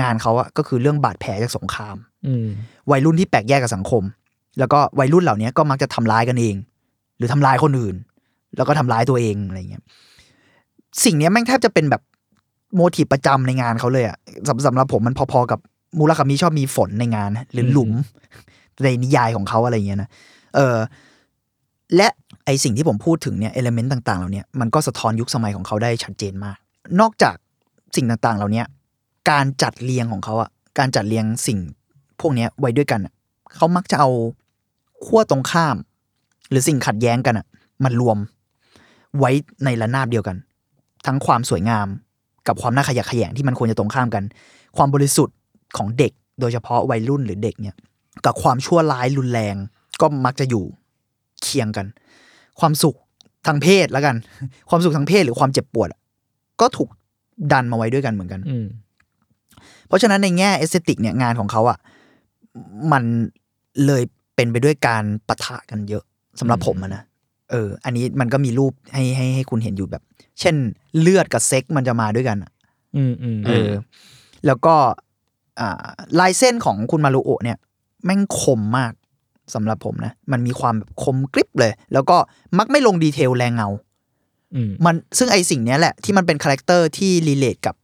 [0.02, 1.96] งานเขาอะก็คือเรื่องบาดแผลจากสงคราม
[2.28, 2.48] อืม
[2.92, 4.04] วัยรุ่นที่แปลกแยกกับสังคม
[4.60, 6.56] แล้วก็วัยรุ่นเหล่านี้ก็มักจะทำร้ายกันเอง
[7.18, 7.96] หรือทำร้ายคนอื่น
[8.58, 9.84] แล้วก็ทำร้ายตัวเองอะไรเงี้ย
[11.04, 12.02] สิ่งเนี้ยแม่งแทบจะเป็นแบบ
[12.76, 14.18] โมทีฟประจำในงานเขาเลยอะ
[14.48, 15.60] สำสำหรับผมมันพอๆกับ
[16.00, 17.92] มูลคามิชอบมีฝนในงาน หรือหลุม
[18.84, 20.10] ในนิยายของเขาอะไรเงี้ยนะ
[20.56, 20.78] เออ
[21.96, 22.08] และ
[22.46, 26.58] ไอสิ่งที่ผมพูดถึงเนี่ยเอลเมนต์ต่างๆเหล่าเนี้ยมันก็สะท้อนยุคสมัยของเขาได้ชัดเจนมาก
[27.00, 27.36] นอกจาก
[27.96, 28.66] สิ่งต่างๆ เหล่าเนี้ย
[29.32, 31.60] การจัดเรียงของเขาอะการจัดเรียงสิ่ง
[32.20, 33.14] พวกนี้ไว้ด้วยกันอะ
[33.56, 34.10] เขามักจะเอา
[35.06, 35.76] ขั้วตรงข้าม
[36.50, 37.46] หรือสิ่งขัดแย้งกันอะ
[37.84, 38.18] มันรวม
[39.20, 39.32] ไว้
[39.66, 40.38] ในระนาบเดียวกัน
[41.06, 41.88] ทั้งความสวยงาม
[42.48, 44.24] กับความน่าขยะแขยงที่มันควรจะตรงข้ามกัน
[44.78, 45.38] ความบริสุทธิ์
[45.78, 47.76] ของเด็ก โดยเฉพาะวัยรุ่นหรือเด็กเนี่ย
[48.26, 49.56] กับความชั่วร้ายรุนแรง
[50.02, 50.64] ก็มักจะอยู่
[51.42, 51.86] เคียงกัน
[52.60, 52.96] ความสุข
[53.48, 54.16] ทางเพศแล้วกัน
[54.70, 56.00] ความสุขทางเพศหรือความเจ็บปวดอะ
[56.62, 56.90] ก็ถูก
[57.52, 58.66] ดันมาไว้ด้วยกันเหมือนกันอืม
[59.88, 61.78] เพราะฉะนั้นในแง่ aesthetic เนี่ยงานของเขาอะ
[62.92, 63.04] มัน
[63.86, 64.04] เลย
[64.36, 66.04] เป็นไปด้วยการปะทะกันเยอะ
[66.40, 67.04] สำหรับผมอะนะ
[67.52, 70.04] เออ อันนี้มันก็มีรูปให้ให้ให้คุณเห็นอยู่แบบ
[70.40, 70.56] เช่น
[71.00, 72.52] เลือดกับเซ็กมันจะมาด้วยกันอะ
[72.96, 73.70] อืมอืมเออ
[74.46, 74.76] แล้วก็
[75.60, 75.86] อ่า
[76.20, 77.58] ลายเส้นของคุณมารุโอะเนี่ย
[78.06, 78.94] แม่งคมมาก
[79.54, 82.18] สำหรับผมนะ มันมีความแบบคมกริบเลย แล้วก็
[82.58, 83.70] มักไม่ลง detail แรเงา
[84.56, 87.76] อืมมันซึ่งไอสิ่งเนี้ยแหละที่มันเป็น character ที่ relate กับ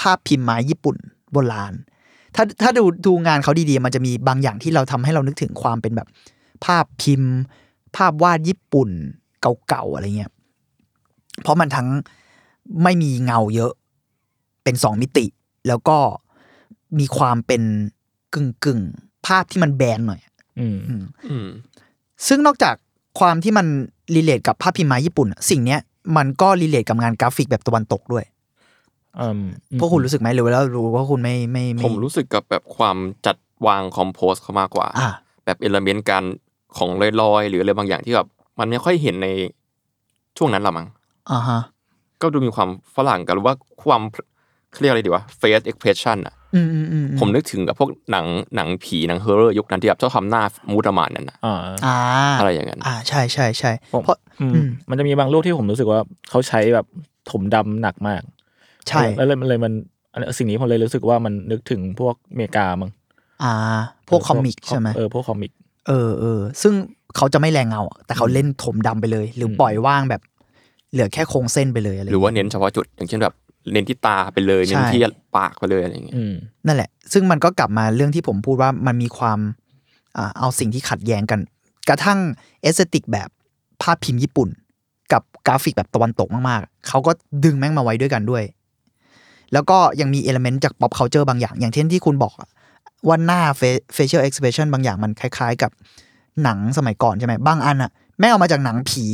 [0.00, 0.96] ภาพพิมพ์ไม้ญี่ปุ่น
[1.32, 1.74] โบราณ
[2.34, 6.08] ถ้าถ้าดูดูงานเขาดีๆ มันจะมีบางอย่างที่เราทำให้เรานึกถึงความเป็นแบบ
[6.64, 7.32] ภาพพิมพ์
[7.96, 8.90] ภาพวาดญี่ปุ่น
[9.68, 10.32] เก่าๆอะไรเงี้ย
[11.42, 11.88] เพราะมันทั้ง
[12.82, 13.72] ไม่มีเงาเยอะ
[14.64, 15.26] เป็นสองมิติ
[15.68, 15.96] แล้วก็
[16.98, 17.62] มีความเป็น
[18.34, 20.20] กึ่งกึ่งๆภาพที่มันแบนหน่อย
[20.58, 20.76] อืม
[21.30, 21.48] อืม
[22.26, 22.74] ซึ่งนอกจาก
[23.20, 23.66] ความที่มัน
[24.14, 25.80] relate กับภาพพิมพ์ไม้ญี่ปุ่นอะสิ่งเนี้ย
[26.16, 28.24] มันก็ relate กับงานกราฟิกแบบตะวันตกด้วย
[29.20, 29.42] อืม
[29.78, 32.96] พวกคุณรู้สึกไหมหรือว่ารู้ว่าคุณไม่ไม่ไผมรู้สึกกับแบบความ
[33.26, 35.10] จัดวาง compose เขามากกว่าอ่า
[35.44, 36.24] แบบ element การ
[36.76, 38.26] ของลอยๆ หรืออะไรบางอย่างที่แบบ
[38.58, 39.28] มันไม่ค่อยเห็นใน
[40.36, 40.86] ช่วงนั้นหรอมั้ง
[41.30, 41.60] อ่าฮะ
[42.22, 44.02] ก็ดูมีความฝรั่งกันหรือว่าความ
[44.70, 46.43] เขาเรียกอะไรดีวะ face expression อะอืมอืมอืม
[47.20, 51.96] ผมนึกถึงกับพวกหนังหนังผีหนัง horror ยุคนั้นที่แบบชอบทำหน้า mood ประมาณนั้นนะอ่าอ่า
[52.38, 56.86] อะไรอย่างนั้นอ่าใช่ใช่ใช่ผมเพราะอืมอืมมันจะมีบางรูปที่ผมรู้สึกว่าเขาใช้แบบ
[57.30, 58.22] ถมดำหนักมาก
[58.88, 59.72] ใช่แล้วเลยมันเลยมัน
[60.12, 62.90] อันสิ่งนี้ผมเลยรู้สึกว่ามันนึกถึงพวกอเมริกามั้ง
[63.44, 63.54] อ่า
[64.08, 65.52] พวก comic ใช่ไหมเออพวก comic
[65.88, 66.74] เออเออซึ่ง
[67.16, 70.22] เขาจะไม่แรเงาอะแต่เขาเล่นถมดำไปเลย หรืออมปล่อยว่างแบบ
[70.92, 73.34] เหลือแค่โครงเส้นไปเลยอะไรหรือว่าเน้นเฉพาะจุดอย่างเช่นแบบ
[73.72, 75.00] เน้นที่ตาไปเลยเน้นที่
[75.36, 76.34] ปากไปเลยอะไรอย่างเงี้ยอืม
[76.66, 79.38] นั่นแหละ ซึ่งมันก็กลับมาเรื่องที่ผมพูดว่ามันมีความ
[80.16, 81.40] อ่าเอาสิ่งที่ขัดแย้งกัน
[81.88, 82.18] กระทั่ง
[82.62, 83.28] aesthetic แบบ
[83.82, 84.48] ภาพพิมพ์ญี่ปุ่น
[85.12, 87.12] กับกราฟิกแบบตะวันตกมากๆ เขาก็
[87.44, 88.42] ดึงแม่งมาไว้ด้วยกันด้วย
[89.52, 92.48] แล้วก็ยังมี element จาก pop culture บางอย่าง อย่างเช่นที่คุณบอกอะ
[93.08, 95.70] ว่าหน้า fa- facial expression บางอย่างมันคล้ายๆ กับ
[96.42, 99.04] หนังสมัยก่อนใช่ไหมบางอันอะแม่งเอามาจากหนังผี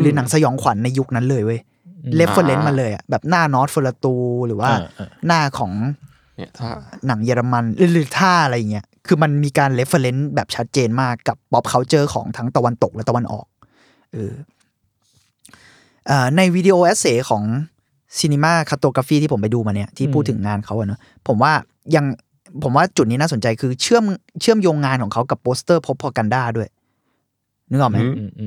[0.00, 1.69] หรือหนังสยองขวัญในยุคนั้นเลยเว้ยอืม
[2.16, 4.14] reference มาเลยอะแบบหน้านอสเฟอราตู
[4.46, 5.72] หรือว่าอ่าอ่าหน้าของ
[6.36, 6.68] เนี่ยถ้า
[7.06, 13.46] หนังเยอรมันหรือหรือท่าอะไรอย่างเงี้ยคือมันมีการ reference แบบชัดเจนมากกับ pop culture ของทั้งตะวันตกและตะวันออก
[14.12, 14.32] เออ
[16.06, 17.44] เอ่อใน video essay ของ
[18.18, 21.52] Cinema c a r t o g r a p h y ที่ผมไปดูมาเนี่ยที่พูดถึงงานเขาอะเนอะผมว่า
[21.94, 22.04] ยัง
[22.62, 24.04] ผมว่าจุดนี้น่าสนใจคือเชื่อม
[24.40, 26.68] เชื่อมโยงงานของเขากับโปสเตอร์ propaganda ด้วย
[27.70, 27.98] นึกออกไหม
[28.38, 28.46] อื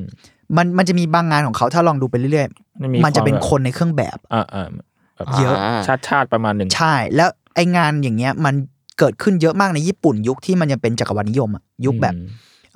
[0.55, 2.47] มอืมอืมมันมันจะมีบางงานของเขาถ้าลองดูไปเรื่อย
[2.81, 4.67] มันมีๆมันจะเป็นความแบบคนในเครื่องแบบอ่าอ่า
[5.15, 5.55] แบบเยอะ
[5.87, 8.55] ชาติชาติประมาณหนึ่งใช่ แล้วไองานอย่างเงี้ยมัน
[8.99, 12.27] เกิดขึ้นเยอะมากในญี่ปุ่น ยุคที่มันยังเป็นจักรวรรดินิยมอะยุคแบบอืม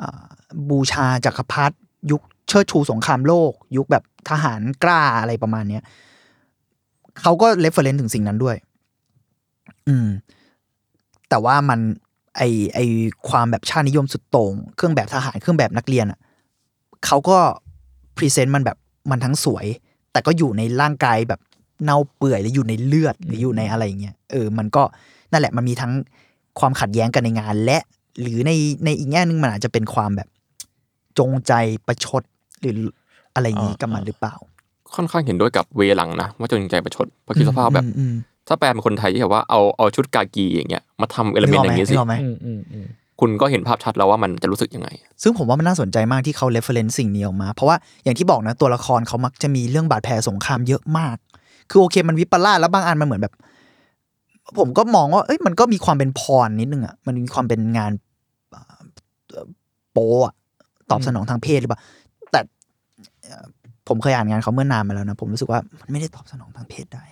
[0.02, 0.24] อ่า
[0.70, 1.76] บูชาจักรพรรดิ
[2.12, 5.84] ยุคเชิดชูสงครามโลก ยุคแบบทหารกล้าอะไรประมาณเนี้ย
[7.22, 8.56] เขาก็ reference ถึงสิ่งนั้นด้วย
[9.88, 10.08] อืม
[11.30, 11.80] แต่ว่ามัน
[12.38, 12.42] ไอ
[12.74, 12.80] ไอ
[13.30, 16.20] ความแบบชาตินิยมสุดโต่งเครื่องแบบทหารเครื่องแบบนักเรียนอะ
[17.06, 17.40] เขาก็
[18.18, 18.78] พรีเซนต์มันแบบ
[19.12, 19.66] มันทั้งสวย
[20.12, 21.40] แต่ก็อยู่ในร่างกายแบบ
[21.84, 24.84] เน่าเปื่อยหรืออยู่ในเลือดหรืออยู่ในอะไรอย่างเงี้ยเออมันก็
[25.32, 25.94] นั่นแหละมันมีทั้ง
[26.60, 27.78] ความขัดแย้งกันในงาน และ
[28.22, 28.52] หรือใน
[28.86, 30.28] ในอีกแง่หนึงมันอาจจะเป็นความแบบ
[31.20, 31.54] จงใจ
[31.88, 32.24] ประชด
[32.62, 32.78] หรือ
[33.34, 34.36] อะไรอย่างงี้กับมันหรือเปล่า
[34.96, 38.14] ค่อนข้างเห็นด้วยกับเวหลังนะว่าจงใจประชดเพราะคิดสภาพแบบอืมอืม
[38.48, 41.96] ถ้าแปลเป็นคนไทยที่แบบว่าเอาเอาชุดกากีอย่างเงี้ยมาทำ element อย่างงี้สิ
[43.20, 44.90] คุณก็เห็นภาพชัดแล้วว่ามันจะรู้สึกยังไง
[45.24, 51.18] ซึ่งผมว่ามันน่าสนใจมากที่เขา reference สิ่งนี้ออกมา เพราะว่าอย่างที่บอกนะตัวละครเขามักจะมีเรื่องบาดแผลสงครามเยอะมาก
[51.70, 53.34] คือโอเคมันวิปลาสแล้วบางอันมันเหมือนแบบ
[54.60, 57.92] ผมก็มองว่าเอ้ยมันก็มีความเป็น porn นิดนึงอะมันมีความเป็นงาน
[59.92, 60.34] โปะ
[60.92, 61.80] ตอบสนองทางเพศหรือเปล่า
[62.32, 62.40] แต่
[63.88, 67.04] ผมเคยอ่านงานเขาเมื่อนานมาแล้วนะ ผมรู้สึกว่ามันไม่ได้ตอบสนองทางเพศได้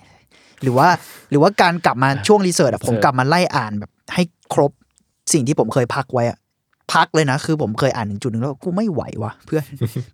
[0.61, 0.87] หรือว่า
[1.29, 4.71] หรือว่าการกลับมาช่วงรีเสิร์ชอะผมกลับมาไล่อ่านแบบให้ครบ
[5.33, 6.37] สิ่งที่ผมเคยพักไว้อะ
[6.93, 9.63] พักเลยนะ คือผมเคยอ่านถึงจุดหนึ่งแล้วกูไม่ไหววะเพื่อน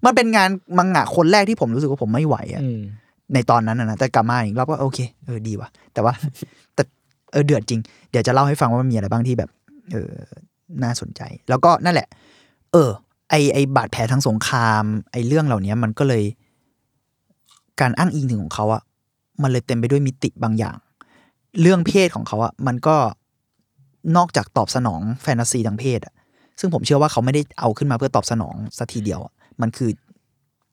[0.06, 2.82] มันเป็นงานมังงะคนแรกที่ผมรู้สึกว่าผมไม่ไหวอะอืม
[3.34, 6.14] ในตอนนั้นนะนะแต่กลับมาอีกรอบก็โอเคเออดีว่ะแต่ว่า
[6.76, 6.84] แต่
[7.32, 9.50] เออเดือดจริง เดี๋ยวจะเล่าให้ฟังว่ามันมีอะไรบ้างที่แบบ
[9.92, 10.14] เออ
[10.84, 12.08] น่าสนใจ แล้วก็นั่นแหละ
[12.72, 12.90] เออ
[13.30, 16.24] ไอไอบาดแผลทางสงคราม ไอเรื่องเหล่านี้มันก็เลย
[17.82, 18.82] การอ้างอิงถึงของเขาอะ
[19.42, 20.78] มันเลยเต็มไปด้วยมิติบางอย่าง
[21.62, 22.96] เรื่องเพศของเขาอะมันก็
[24.18, 26.14] นอกจากตอบสนองแฟนตาซีทางเพศอะ
[26.60, 29.90] ซึ่งผมเชื่อว่าเขาไม่ได้เอาขึ้นมาเพื่อตอบสนองสัทีเดียวอะมันคือ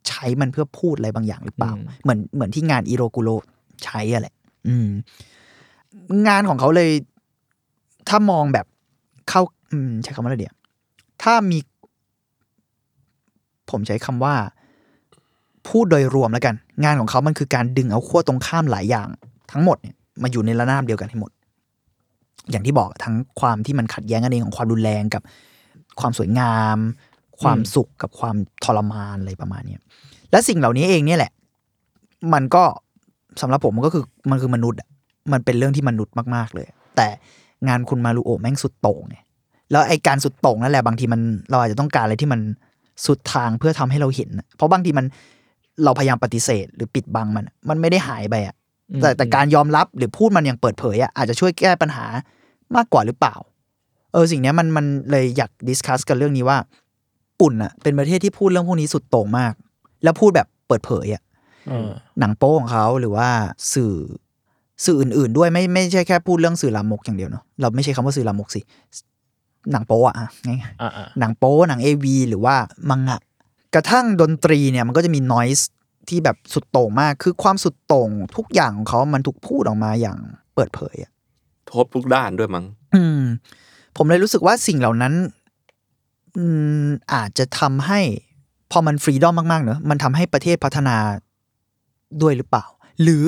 [0.08, 3.28] ใช้มันเพื่อพูดอะไรบางอย่างหรือเปล่าอืมเหมือนเหมือนที่งานอิโรกุโร
[3.84, 4.34] ใช้อะแหละ
[4.68, 4.88] อืม
[6.28, 6.90] งานของเขาเลย
[8.08, 8.66] ถ้ามองแบบ
[9.28, 10.54] เข้า อืม ใช้คำว่าอะไรเดียว
[11.22, 11.58] ถ้ามี
[13.70, 14.34] ผมใช้คำว่า
[15.68, 19.08] พูดโดยรวมแล้วกัน งานของเขามันคือการดึงเอาขั้วตรงข้ามหลายอย่าง
[19.52, 21.30] ทั้งหมดเนี่ยมาอยู่ในระนาบเดียวกันให้หมด
[22.50, 25.22] อย่างที่บอกทั้งความที่มันขัดแย้งกันเองของความรุนแรงกับ
[26.00, 26.78] ความสวยงาม
[27.42, 29.80] ความสุขกับความทรมานอะไรประมาณเนี้ย
[30.30, 31.32] และสิ่งเหล่านี้เองเนี่ยแหละ
[32.32, 32.64] มันก็
[33.40, 34.88] สำหรับผมมันก็คือมันคือมนุษย์อะ
[35.32, 37.08] มันเป็นเรื่องที่มนุษย์มากๆเลย แต่
[37.68, 39.16] งานคุณมารุโอะแม่งสุดโต่งไง
[39.70, 42.40] แล้วไอการสุดโต่งนั่นแหละบางทีมันเราอาจจะต้องการอะไรที่มัน
[43.06, 45.06] สุดทางเพื่อทำให้เราเห็นอะเพราะบางทีมัน
[45.84, 48.54] เราพยายามปฏิเสธ หรือปิดบังมันอะมันไม่ได้หายไปอะ
[49.00, 52.04] แต่แต่การยอมรับหรือพูดมันอย่างเปิดเผยอะอาจจะช่วยแก้ปัญหา
[52.76, 53.36] มากกว่าหรือเปล่า
[54.12, 56.58] เออสิ่งเนี้ยมันมันเลยอยากดิสคัสกันเรื่องนี้ว่า
[57.40, 59.52] ปุ่นอะเป็นประเทศที่พูดเรื่องพวกนี้สุดโต่งมาก
[60.04, 61.22] แล้วพูดแบบเปิดเผยอะ
[61.68, 63.28] เออหนังโป้ของเขาหรือว่า
[63.74, 63.94] สื่อ
[64.84, 68.60] สื่ออื่น ๆ ด้วยไม่ไม่ใช่แค่พูดเรื่องสื่อลามกอย่างเดียวเนาะเราไม่ใช่คำว่าสื่อลามกสิ
[69.72, 72.56] หนังโป้อะอะง่ายอ่าอ่าๆหนังโป้หนังเอวีหรือว่า
[72.90, 73.18] มังงะ
[73.74, 75.68] กระทั่งดนตรีเนี่ยมันก็จะมีนอยส์
[76.08, 80.18] ที่แบบสุดโต่งมาก คือความสุดโต่งทุกอย่างของเขามันถูกพูดออกมาอย่าง
[80.54, 81.10] เปิดเผยอะ
[81.72, 83.20] ทบทุกด้านด้วยมั้ง อืม
[83.96, 85.14] ผมเลยรู้สึกว่าสิ่งเหล่านั้น
[86.36, 86.44] อื
[86.84, 88.00] มอาจจะทำให้
[88.70, 90.96] พอมันฟรีดอมมากๆเนอะมันทำให้ประเทศพัฒนา
[92.22, 92.64] ด้วยหรือเปล่า
[93.02, 93.26] หรือ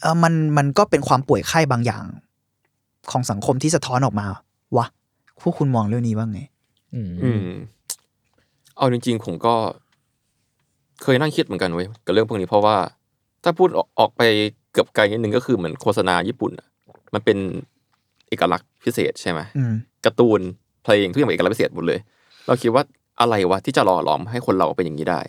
[0.00, 2.04] เออมันมันก็เป็นความป่วยไข้บางอย่าง
[3.10, 4.26] ของสังคมที่สะท้อนออกมา
[4.76, 4.86] วะ
[5.42, 6.40] พวกคุณมองเรื่องนี้ว่าไง
[6.94, 7.42] อืมอืม
[8.76, 9.54] เอาจริง ๆ ผมก็
[11.02, 12.76] เคยนั่งคิดเหมือนกันเว้ยกับเรื่องพวกนี้เพราะว่า
[13.44, 14.22] ถ้าพูดออกออกไป
[14.72, 16.68] เกือบไกลนิดนึงก็คือเหมือนโฆษณาญี่ปุ่นอะ
[17.14, 17.38] มันเป็น
[18.28, 20.40] เอกลักษณ์พิเศษใช่ไหมอืมการ์ตูน
[20.82, 21.98] เพลงทุกอย่างเป็นเอกลักษณ์พิเศษหมดเลย
[22.46, 22.82] เราคิดว่า
[23.20, 25.20] อะไรวะที่จะหล่อหลอมให้คนเราเป็นอย่างนี้ได้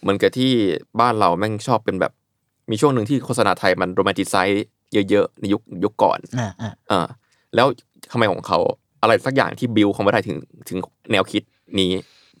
[0.00, 0.52] เหมือนกับที่
[1.00, 2.12] บ้านเราแม่งชอบเป็นแบบ
[2.70, 4.66] มีช่วงหนึ่งที่โฆษณาไทยมันโรแมนติไซส์
[5.10, 7.06] เยอะๆในยุคยุคก่อนอ่าอ่าอ่า
[7.54, 7.66] แล้ว
[8.12, 8.58] ทำไมของเขา
[9.02, 10.36] อะไรสักอย่างที่บิวเขาไม่ได้ถึง
[10.68, 10.78] ถึง
[11.12, 11.42] แนวคิด
[11.78, 11.90] นี้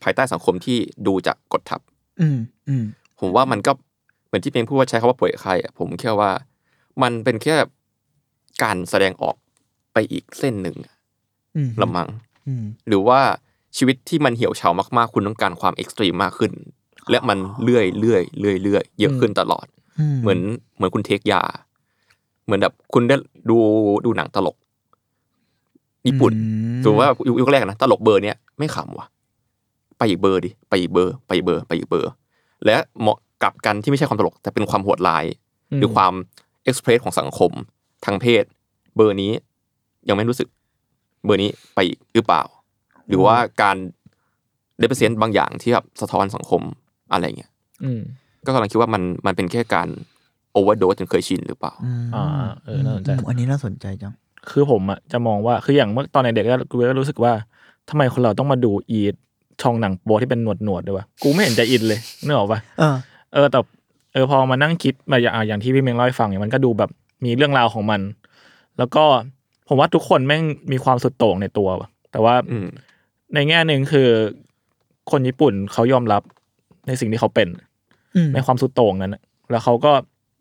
[0.02, 1.80] ภายใต้สังคมที่ดูจากกดทับ
[2.20, 2.84] อืมอืม
[3.20, 3.72] ผมว่ามันก็
[4.26, 6.30] เหมือนที่เป็นพูดว่าใช้คำว่าป่วยไข้อะผมแค่ว่า
[7.02, 7.54] มันเป็นแค่
[8.62, 9.36] การแสดงออก
[9.92, 10.94] ไปอีกเส้นหนึ่งอะ
[11.56, 12.08] อืมละมัง
[12.46, 13.20] อืมหรือว่า
[13.76, 16.52] ชีวิตที่มันเหี่ยวเฉามากๆ คุณต้องการความเอ็กซ์ตรีมมากขึ้น
[17.10, 19.66] และมันเลื่อยเลื่อยเลื่อยเลื่อยเยอะขึ้นตลอด
[20.22, 20.40] เหมือน
[20.76, 21.42] เหมือนคุณเทคยา
[22.44, 23.16] เหมือนแบบคุณได้
[23.50, 23.56] ดู
[24.06, 24.56] ดูหนังตลก
[26.06, 26.38] ญี่ปุ่นอื
[26.80, 29.06] มถือว่ายุคยุคแรกนะตลกเบอร์เนี้ยไม่ขำว่ะ
[29.98, 32.10] ไปอีกเบอร์ดิไปอีกเบอร์ ไปอีกเบอร์ ไปอีกเบอร์
[32.66, 35.24] และเหมาะกับกันที่ไม่ใช่ความตลก แต่เป็นความโหดร้าย
[35.76, 36.12] หรือความ
[36.64, 37.52] express ของสังคม
[38.04, 38.44] ทางเพศ
[38.96, 39.32] เบอร์นี้
[40.08, 40.48] ยังไม่รู้สึก
[41.24, 42.42] เบอร์นี้ไปอีกหรือเปล่า
[43.08, 43.76] หรือว่าการ
[44.78, 46.62] เ e เ r อร์เซนต์บางอย่างที่แบบสะท้อนสังคม
[47.12, 47.50] อะไรเงี้ย
[47.84, 48.00] อืม
[48.46, 49.88] ก็กำลังคิดว่ามันมันเป็นแค่การ
[50.52, 52.24] overdose จนเคยชินหรือเปล่ามอ่า
[52.64, 54.14] เออน่าสนใจมอันนี้น่าสนใจจัง
[54.50, 57.32] คือผมอะจะมองว่าคืออย่างเมื่อตอนในเด็กก็กูก็รู้สึกว่า
[57.88, 59.00] ทำไมคนเราต้องมาดูอี
[59.62, 62.96] ช่องหนังโป๊ที่เป็นหนวดหนวดๆด้วยวะกูไม่เห็นจะอินเลยนึกออกปะเออ
[63.32, 63.58] เออแต่
[64.12, 66.90] เออพอมานั่งคิดมาอย่างอะอย่างที่พี่เมงเล่าให้ฟังเนี่ยมันก็ดูแบบ
[67.24, 68.00] มีเรื่องราวของมัน
[68.78, 69.04] แล้วก็
[69.68, 72.66] ผมว่าทุกคนแม่งมีความสุดโต่งในตัวว่ะแต่ว่าอืม
[73.34, 74.08] ในแง่หนึ่งคือ
[75.10, 76.22] คนญี่ปุ่นเขายอมรับ
[76.86, 77.48] ในสิ่งที่เขาเป็น
[78.16, 79.92] อืมในความสุดโต่งนั้นน่ะแล้วเขาก็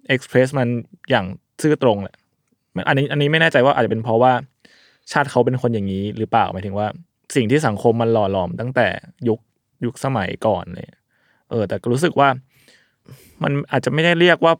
[0.07, 0.67] เอ็กเพรสมัน
[1.09, 1.25] อย่าง
[1.61, 2.15] ซื่อตรงแหละ
[2.75, 4.33] มันอันนี้อันนี้ไม่แน่ใจว่าอาจจะเป็นเพราะว่า
[5.11, 6.87] ชาติเขาเป็นคนอย่างนี้หรือเปล่าหมายถึงว่า
[7.35, 8.87] สิ่งที่สังคมมันหล่อหลอมตั้งแต่
[9.27, 9.39] ยุค
[9.85, 10.99] ยุคสมัยก่อนเลย
[11.49, 12.29] เออ แต่ก็รู้สึกว่า
[13.43, 14.53] มันอาจจะไม่ได้เรียกว่า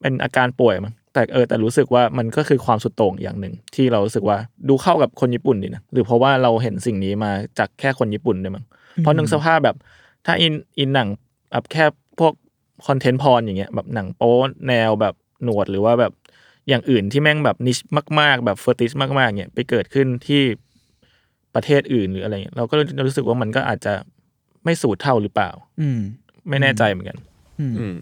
[0.00, 8.64] เป็นอาการป่วยมั้ง แต่เออแต่รู้สึกว่ามันก็คือความสุดโต่งอย่างหนึ่ง ที่เรารู้สึกว่าดูเข้ากับคนญี่ปุ่นดีนะหรือเพราะว่าเราเห็นสิ่งนี้มาจากแค่คนญี่ปุ่นด้วยมั้ง
[8.98, 9.76] เพราะหนึ่งสภาพแบบ
[10.26, 11.08] ถ้าอินอินหนัง
[11.50, 11.84] แบบแค่
[12.18, 12.32] พวก
[12.86, 14.34] คอนเทนต์พรอย่างเงี้ยแบบหนังโป๊
[14.68, 16.12] แนวแบบหนวดหรือว่าแบบ
[16.68, 17.78] อย่างอื่นที่แม่งแบบนิช
[18.20, 20.42] มากๆ แบบเฟอร์ติชมากๆเนี่ยไปเกิดขึ้นที่
[21.54, 22.74] ประเทศอื่นหรืออะไรเงี้ยเราก็
[23.06, 23.94] รู้สึกว่ามันก็อาจจะ
[24.64, 26.00] ไม่สูตรเท่าหรือเปล่า อืม
[26.48, 27.18] ไม่แน่ใจเหมือนกัน
[27.60, 27.96] อืม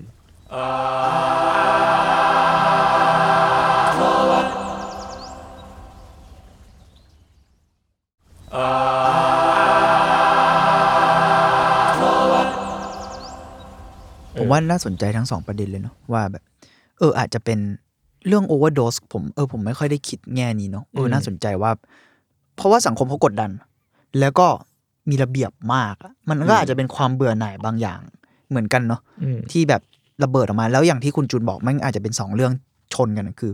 [14.38, 16.42] ผมว่าน่าสนใจทั้งสองประเด็นเลยเนาะว่าแบบ
[16.98, 17.58] เอออาจจะเป็น
[18.26, 21.70] เรื่องโอเวอร์โดสผมเออผมไม่ค่อยได้คิดแง่นี้เนาะเออน่าสนใจว่า
[22.56, 23.50] เพราะว่าสังคมเขากดดัน
[24.20, 24.46] แล้วก็
[25.10, 25.94] มีระเบียบมาก
[26.28, 28.00] มันก็อาจจะเป็นความเบื่อหน่ายบางอย่าง
[28.50, 29.00] เหมือนกันเนาะ
[29.52, 29.82] ที่แบบ
[30.24, 32.52] ระเบิดออกมา แล้วอย่างที่คุณจูนบอกมันอาจจะเป็นสองเรื่อง
[32.94, 33.52] ชนกันคือ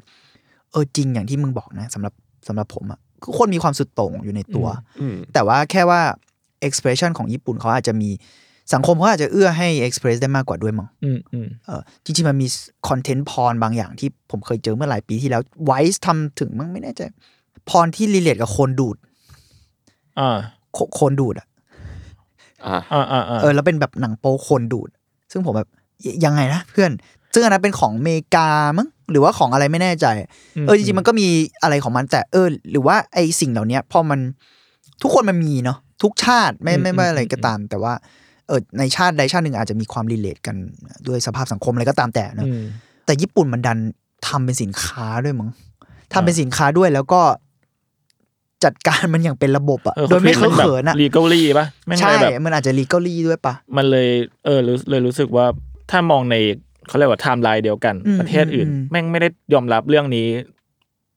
[0.70, 2.12] เออจริงอย่างที่มึงบอกนะ สำหรับ
[2.48, 4.66] สำหรับผมอะ คือคนมีความสุดโต่งอยู่ในตัว
[5.00, 6.00] อืมแต่ว่าแค่ว่า
[6.68, 8.10] expression ของญี่ปุ่นเขาอาจจะมี
[8.74, 12.46] สังคมเขาอาจจะเอื้อให้ express ได้มากกว่าด้วยมั้งอืมอืมเออจริงๆ มันมี
[12.88, 17.02] content porn บางอย่างที่ผมเคยเจอเมื่อหลายปีที่แล้ว Vice ทำถึงมั้งไม่แน่ใจ
[17.68, 18.96] porn ที่ relate กับโคลนดูด
[20.20, 20.38] อ่า
[20.72, 21.46] โคโคลนดูดอะ
[22.66, 24.90] อ่าอ่าอ่าอ่าเออแล้วเป็นแบบหนังโป๊โคลนดูด
[25.32, 25.68] ซึ่งผมแบบ
[26.04, 26.90] ยยังไงนะเพื่อน
[27.32, 28.48] ซึ่งอันนั้นเป็นของอเมริกา
[28.78, 30.06] มั้ง หรือว่าของอะไรไม่แน่ใจ
[30.62, 31.26] เออจริงๆมันก็มี
[31.62, 34.20] อะไรของมันแต่เออ หรือว่าไอสิ่งเหล่านี้พอมัน
[35.02, 37.92] ทุกคนมันมีเนาะทุกชาติไม่ไม่ไม่อะไรก็ตาม แต่ว่า
[38.46, 40.56] เออในชาติใดชาติหนึ่งอาจจะมีความ relate กัน
[41.08, 42.62] ด้วยสภาพสังคมอะไรก็ตามแต่เนอะอืม
[43.06, 43.78] แต่ญี่ปุ่นมันดัน
[44.28, 45.50] ทำเป็นสินค้าด้วยมั้ง
[46.12, 47.20] ทำเป็นสินค้าด้วยแล้วก็
[48.64, 54.08] จัดการมันอย่างเป็นระบบอะเออโดยไม่เคอะเขินอะลีก a ลี่ปะแม่งใช่เลยแบบมันอาจจะลีก a ลี่ด้วยปะมันเลย
[54.44, 55.46] เออรู้เลยรู้สึกว่า
[55.90, 56.36] ถ้ามองใน
[56.88, 60.28] เขาเรียกว่าไทม์ไลน์เดียวกันอืมประเทศอื่นอืมแม่งไม่ได้ยอมรับเรื่องนี้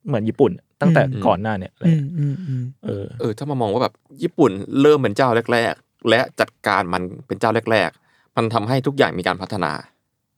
[0.08, 0.52] เหมือนญี่ปุ่น
[0.82, 4.52] ตั้งแต่อืมก่อนหน้าเนี่ยอะไรอืมอืมอืมเออเออ ถ้ามามองว่าแบบญี่ปุ่น
[4.82, 9.72] เริ่มเป็นเจ้าแรก ๆ และจัดการมันเป็นเจ้าแรก ๆ มันทำให้ทุกอย่างมีการพัฒนา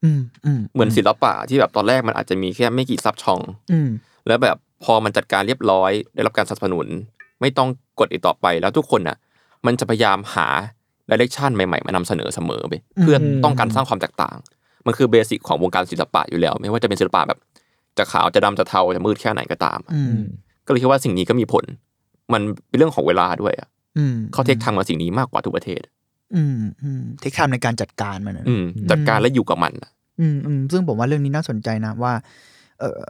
[0.04, 3.40] อืมอืมเหมือนศิลปะที่แบบตอนแรกมันอาจจะมีแค่ไม่กี่ซับช่อง
[3.72, 3.88] อืม
[4.26, 6.86] แล้วแบบพอมันจัดการเรียบร้อย ได้รับการสนับสนุน
[7.40, 7.68] ไม่ต้อง
[8.00, 9.16] กดอีกต่อไปแล้วทุกคนน่ะ
[9.66, 10.48] มันจะพยายามหา
[11.10, 14.36] ดิเรกชันใหม่ๆ มานำเสนอเสมอไปเพื่อต้องการสร้างความแตกต่าง
[14.86, 17.38] มันคือเบสิกของวงการศิลปะอยู่แล้ว ไม่ว่าจะเป็นศิลปะแบบ
[17.98, 20.22] จะขาวจะดำจะเทาจะมืดแค่ไหนก็ตามอืม
[20.66, 21.64] ก็เลยคิดว่าสิ่งนี้ก็มีผล
[22.32, 23.68] มันเป็นเรื่องของเวลาด้วยอะ
[23.98, 25.82] อืมเขาเทคทางมาสิ่งนี้มากกว่าทุกประเทศ
[26.34, 29.90] อืมอืมเทคไทม์ในการจัดการมันอะอืมจัดการและอยู่กับมันอะ
[30.20, 32.12] อืมอืมซึ่งผมว่าเรื่องนี้น่าสนใจนะว่า
[32.80, 33.00] เออ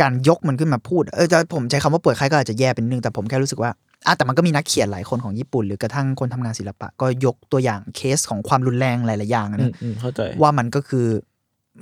[0.00, 3.70] การยกมันขึ้นมาพูดเออจะผมใช้คำว่าเปิดค่ายก็อาจจะแย่เป็นนึงแต่ผมแค่รู้สึกว่า
[4.06, 11.06] อะแต่มันก็มีนักเขียนหลายคนของญี่ปุ่น หรือกระทั่งคนทำงานศิลปะ ก็ยกตัวอย่างเคสของความรุนแรงหลาย ๆ อย่างอะอืนะมอืมเข้าใจว่ามันก็คือ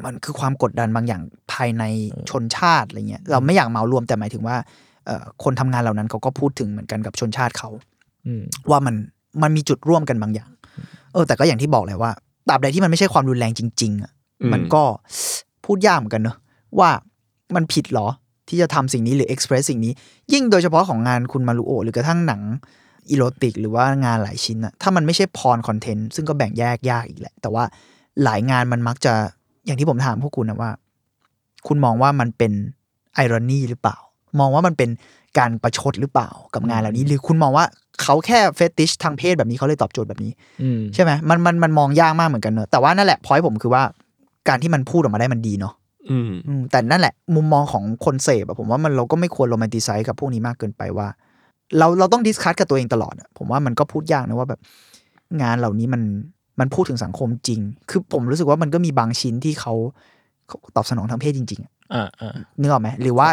[0.04, 1.84] มันคือความกดดันบางอย่างภายใน
[2.30, 4.56] ชนชาติอะไรเงี้ยเราไม่อยากเหมารวมแต่หมายถึงว่า
[5.06, 7.70] เอ่อคนทำงานเหล่านั้นเขาก็พูดถึงเหมือนกันกับชนชาติเขา
[8.26, 8.94] อืมว่ามัน
[9.42, 10.50] มันมีจุดร่วมกันบางอย่าง
[11.12, 12.10] เออ แต่ก็อย่างที่บอกแหละว่า
[12.48, 14.12] ตราบใดที่มันไม่ใช่ความรุนแรงจริง ๆ อะ
[14.52, 14.82] มันก็
[15.64, 16.36] พูดยากเหมือนกันเนอะ
[16.78, 16.90] ว่า
[17.54, 18.08] มันผิดเหรอ
[18.52, 19.92] ที่จะทำสิ่งนี้หรือ express สิ่งนี้
[20.32, 22.42] ยิ่งโดยเฉพาะของงานคุณมารุโอะหรือกระทั่งหนัง
[23.10, 27.64] อีโรติก หรือว่างานหลายชิ้นอะถ้ามันไม่ใช่ porn content ซึ่งก็แบ่งแยกยากอีกแหละ แต่ว่า
[28.24, 29.14] หลายงานมันมักจะ
[29.66, 30.70] อย่างที่ผมถามพวกคุณนะว่า
[31.66, 32.52] คุณมองว่ามันเป็น
[33.14, 33.96] irony หรือเปล่า
[34.40, 34.90] มองว่ามันเป็น
[35.38, 37.64] การประชดหรือเปล่ากับงานเหล่านี้ หรือคุณมองว่า
[38.02, 43.82] เขาแค่ fetish ทางเพศแบบนี้เขาเลยตอบโจทย์แบบนี้อืมใช่ไหมมันมันมันมองยากมากเหมือนกันเนอะแต่ว่านั่นแหละพอยผมคือว่า
[44.48, 45.74] การที่มันพูดออกมาได้มันดีเนาะ
[46.10, 51.08] อืมอืมแต่นั่นแหละ มุมมองของคนเสพอะผมว่ามันเราก็ไม่ควร romanticize กับพวกนี้มากเกินไปว่า
[51.78, 54.60] เราเราต้อง discuss กับตัวเองตลอดอะผมว่ามันก็พูดยากนะว่าแบบ
[55.42, 56.02] งานเหล่านี้มัน
[56.60, 57.60] มันพูดถึงสังคมจริง
[57.90, 59.74] คือผมรู้สึกว่ามันก็มีบางชิ้นที่เขา
[60.48, 63.28] เขาตอบสนองทางเพศจริงๆอะอ่าอ่านึกออกไหมหรือว่า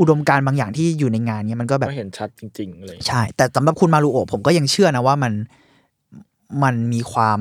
[0.00, 5.32] อุดมการณ์บางอย่างที่อยู่ในงานเนี้ยมันก็แบบก็เห็นชัดจริง ๆ เลยใช่ แต่สำหรับคุณมารุโอะผมก็ยังเชื่อนะว่ามัน
[6.62, 7.40] มันมีความ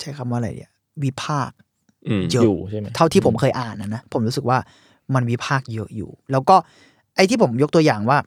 [0.00, 1.69] ใช้คำว่าอะไรเนี่ยวิพากษ์อืม
[2.32, 4.58] เยอะอยู่ใช่ไหมเท่าที่ผมเคยอ่านนะนะผมรู้สึกว่า
[5.14, 6.56] มันวิพากษ์เยอะอยู่ แล้วก็
[7.16, 8.18] ไอ้ที่ผมยกตัวอย่างว่า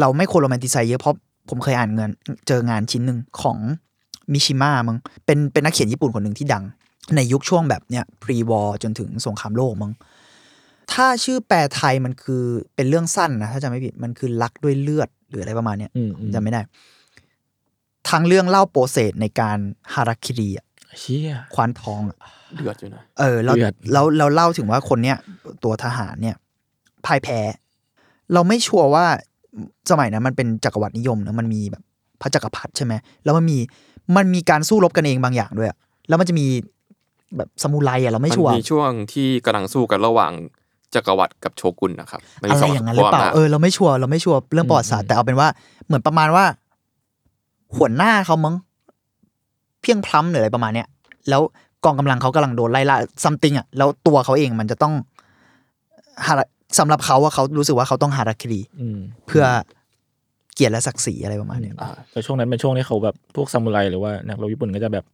[0.00, 1.16] เราไม่ควรโรแมนติไซด์เยอะเพราะ
[1.48, 2.10] ผมเคยอ่านเงิน
[2.48, 3.58] เจองานชิ้นหนึ่งของ
[4.32, 6.64] มิชิมะมั้งเป็นเป็นนักเขียนญี่ปุ่นคนหนึ่งที่ดัง
[7.16, 9.92] ในยุคช่วงแบบเนี้ยพรีวอจนถึงสงครามโลกมั้ง
[10.92, 12.42] ถ้าชื่อแปลไทยมันคือ
[12.74, 16.60] เป็นเรื่องสั้นนะถ้าจำไม่ผิดมันคือรักด้วยเลือดหรืออะไรประมาณเนี้ยอืมอืมจำไม่ได้
[18.10, 19.58] ทั้งเรื่องเล่าโปรเซสในการ
[19.94, 20.66] ฮาราคิริอะ
[20.98, 22.18] เชี่ยควานทองอะ
[22.56, 25.16] เดือดอยู่นะ เออแล้วเดือดแล้วเราเล่าถึงว่าคนเนี้ย
[25.64, 26.36] ตัวทหารเนี่ย
[27.06, 27.38] พ่ายแพ้
[28.32, 29.04] เราไม่ชัวร์ว่า
[29.90, 31.82] สมัยนั้นมันเป็นจักรวรรดินิยมนะมันมีแบบ
[32.20, 33.58] พระจักรพรรดิใช่ไหมแล้วมันมี
[34.16, 35.76] มันมีการสู้รบกันเองบางอย่างด้วยอะ
[36.08, 36.46] แล้วมันจะมี
[37.36, 40.32] แบบสมุไรอะเราไม่มันชัวร์ มีช่วงที่กำลังสู้กันระหว่าง
[40.94, 45.48] จักรวรรดิกับโชกุนนะครับมันอะมีไรสอย่างนั้นหรือเปล่า ขั้วำจ เออเราไม่ชัวร์เราไม่ชัวร์เรื่องประวัติศาสตร์แต่เอาเป็นว่า
[45.86, 46.44] เหมือนประมาณว่า
[47.76, 50.88] หัวหน้าเขามั้งเพียงพล้ำหรืออะไรประมาณเนี้ย
[51.28, 51.42] แล้ว
[51.84, 54.94] กองกำลังเขากำลังโดนไล่ล่าซัมติงอะแล้วตัวเขาเองมันจะต้อง
[56.26, 56.34] หา
[56.78, 59.44] สำหรับเขาว่าเขารู้สึกว่าเขาต้องหารักคดีอืมเพื่อ
[60.54, 65.04] เกียรติและศักดิ์ศรีอะไรประมาณเนี้ยอ่าแต่ช่วงนั้นเป็นช่วงที่เขาแบบพวกซามูไรหรือว่านักรบญี่ปุ่นก็จะแบบ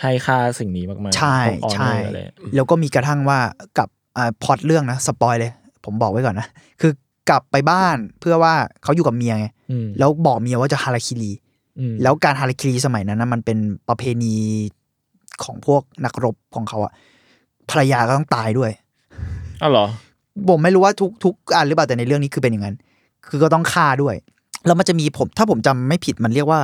[0.00, 2.18] ให้ค่าสิ่งนี้มากๆใช่พวก honor ใช่อะไร
[2.54, 3.38] แล้วก็มีกระทั่งว่า
[3.78, 5.52] กับอ่าพล็อตเรื่องนะสปอยเลย
[5.84, 6.46] ผมบอกไว้ก่อนนะ
[6.80, 6.92] คือ
[7.30, 11.45] กลับไปบ้านเพื่อว่าเขาอยู่กับเมียไงอืมแล้วบอกเมียว่าจะฮาราคิรีอืม
[12.02, 13.58] แล้วการฮาราคิรีสมัยนั้นนะมันเป็น
[13.88, 14.34] ประเพณี
[15.44, 16.92] ของพวกนักรบของเขาอะ
[17.70, 18.70] ภรรยาก็ต้องตายด้วย
[19.62, 19.86] อ้าวเหรอ
[20.48, 22.76] ผมไม่รู้ว่าทุกทุกอันหรือเปล่าแต่ในเรื่องนี้คือเป็นอย่างนั้น
[23.28, 24.14] คือก็ต้องฆ่าด้วย
[24.66, 26.60] แล้วมันจะมีผมถ้าผมจำไม่ผิดมันเรียกว่า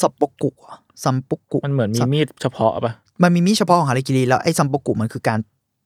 [0.00, 2.92] ซัมปกุอะซัมปกุมันเหมือนมีมีดเฉพาะปะ
[3.22, 5.38] มันมีมีดเฉพาะของฮาราคิริแล้วไอ้ซัมปกุมันคือการ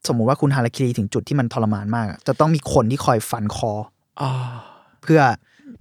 [0.08, 3.72] สมมุติว่าคุณฮาราคิริถึงจุดที่มันทรมานมากอะจะต้องมีคนที่คอยฟันคอ
[4.20, 4.30] อ่า
[5.02, 5.20] เพื่อ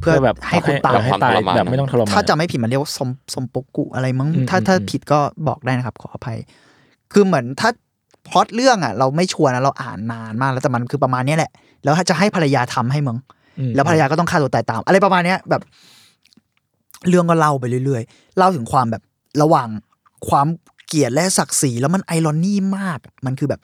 [0.04, 6.38] เพื่อแบบให้คุณตายให้ตายแบบไม่ต้องทรมานถ้าจำไม่ผิดมันเรียกว่าสมสมปกุอะไรมั้งอืมถ้าอืมถ้าอืมผิดก็บอกได้นะครับ ขออภัย
[7.14, 7.70] คือเหมือนถ้า
[8.28, 11.52] พล็อตเรื่องอะ เราไม่ชัวร์นะเราอ่านนานมากแล้วแต่มันคือประมาณเนี้ยแหละ
[11.84, 13.18] แล้วถ้าจะให้ภรรยาทำให้มึง
[13.60, 15.62] อืมแล้วภรรยาก็ต้องฆ่าตัวตายตาม อะไรประมาณเนี้ยแบบ
[17.10, 19.04] เรื่องก็เล่าไปเรื่อยๆเล่าถึงความแบบ
[19.42, 19.70] ระหว่าง
[20.30, 20.48] ความ
[20.88, 23.62] เกลียดและศักดิ์ศรีแล้วมันไอรอนี่มาก มันคือแบบ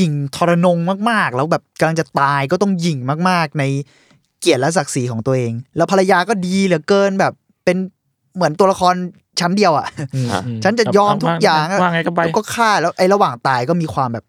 [0.00, 0.78] ยิงทรนง
[1.10, 3.64] มากๆ แล้วแบบกำลังจะตายก็ต้องยิงมากๆ ใน
[4.44, 7.32] เกียรติและศักดิ์ศรีของตัวเอง แล้วภรรยาก็ดีเหลือเกินแบบ
[7.64, 7.76] เป็น
[8.36, 8.94] เหมือนตัวละคร
[9.40, 14.24] ชั้นเดียวอะอืมอะอืมฉันจะยอมทุกอย่างว่าไงก็ไปแล้วก็ฆ่าแล้วไอ้ระหว่างตายก็มีความแบบ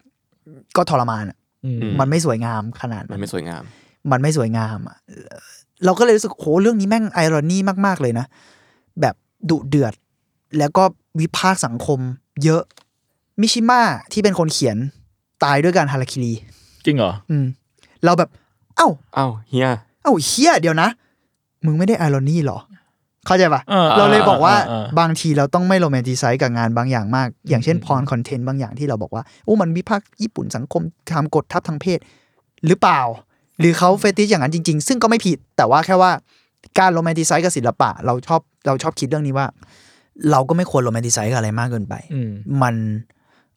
[0.77, 3.63] ก็ทรมานอะอืมมันไม่สวยงามขนาดมันั้นนไม่สวยงาม
[4.11, 4.97] มันไม่สวยงามอะ
[5.85, 8.25] เราก็เลยรู้สึกโหเรื่องนี้แม่งไอรอนี่มากๆเลยนะ
[9.01, 9.15] แบบ
[9.49, 9.93] ดุเดือด
[10.57, 10.83] แล้วก็
[11.19, 11.99] วิพากษ์สังคม
[12.43, 12.61] เยอะ
[13.41, 13.81] มิชิมะ
[14.13, 14.77] ที่เป็นคนเขียน
[15.43, 16.33] ตายด้วยการฮาราคิรี
[16.85, 17.45] จริงเหรอ อืม
[18.05, 18.29] เราแบบ
[18.77, 19.69] เอ้า เอ้าเฮีย
[20.05, 20.89] เอ้าเฮียเดี๋ยวนะ
[21.65, 22.59] มึงไม่ได้ irony หรอ
[23.25, 31.99] เข้าใจปะเออเราเลยบอกว่าเออเออบางทีเราต้องไม่ romanticize กับงานบางอย่างมาก อย่างเช่น porn content บางอย่างที่เราบอกว่าโอ้มันวิพากษ์ญี่ปุ่นสังคมทำกดทับทางเพศ
[32.67, 33.01] หรือเปล่า
[33.59, 36.11] หรือเขา fetish อย่างนั้นจริง ๆ ซึ่งก็ไม่ผิด แต่ว่าแค่ว่า
[36.79, 39.47] การ romanticize กับศิลปะ เราชอบเราชอบคิดเรื่องนี้ว่า
[40.31, 42.75] เราก็ไม่ควร romanticize กับอะไรมากเกินไปอืมมัน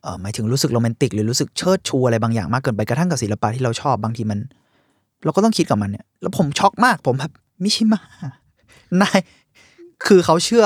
[0.02, 4.38] เออหมายถึงรู้สึกโรแมนติกหรือรู้สึกเชิดชูอะไรบางอย่างมากเกินไปกระทั่งกับศิลปะที่เราชอบบางทีมัน
[5.24, 8.00] เราก็ต้องคิดกับมันเนี่ย แล้วผมช็อกมากผมแบบมิชิมะ
[9.02, 9.18] นาย
[10.06, 10.64] คือเขาเชื่อ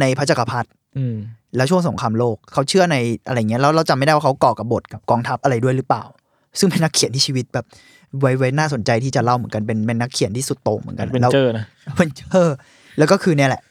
[0.00, 0.68] ในพระจักรพรรดิ
[0.98, 1.16] อืม
[1.56, 6.04] แล้วช่วงสงครามโลกเขาเชื่อในอะไรเงี้ยแล้วเราจำไม่ได้ว่าเขาก่อกบฏกับกองทัพอะไรด้วยหรือเปล่า
[6.58, 7.66] ซึ่งเป็นนักเขียนที่ชีวิตแบบ
[8.20, 11.64] ไว้ไว้น่าสนใจที่จะเล่าเหมือนกันเป็นเป็นนักเขียนที่สุดโต่งเหมือนกันเป็นแล้วเจอนะ
[11.96, 12.48] เป็นเจอ
[12.98, 13.62] แล้วก็คือเนี่ยแหละ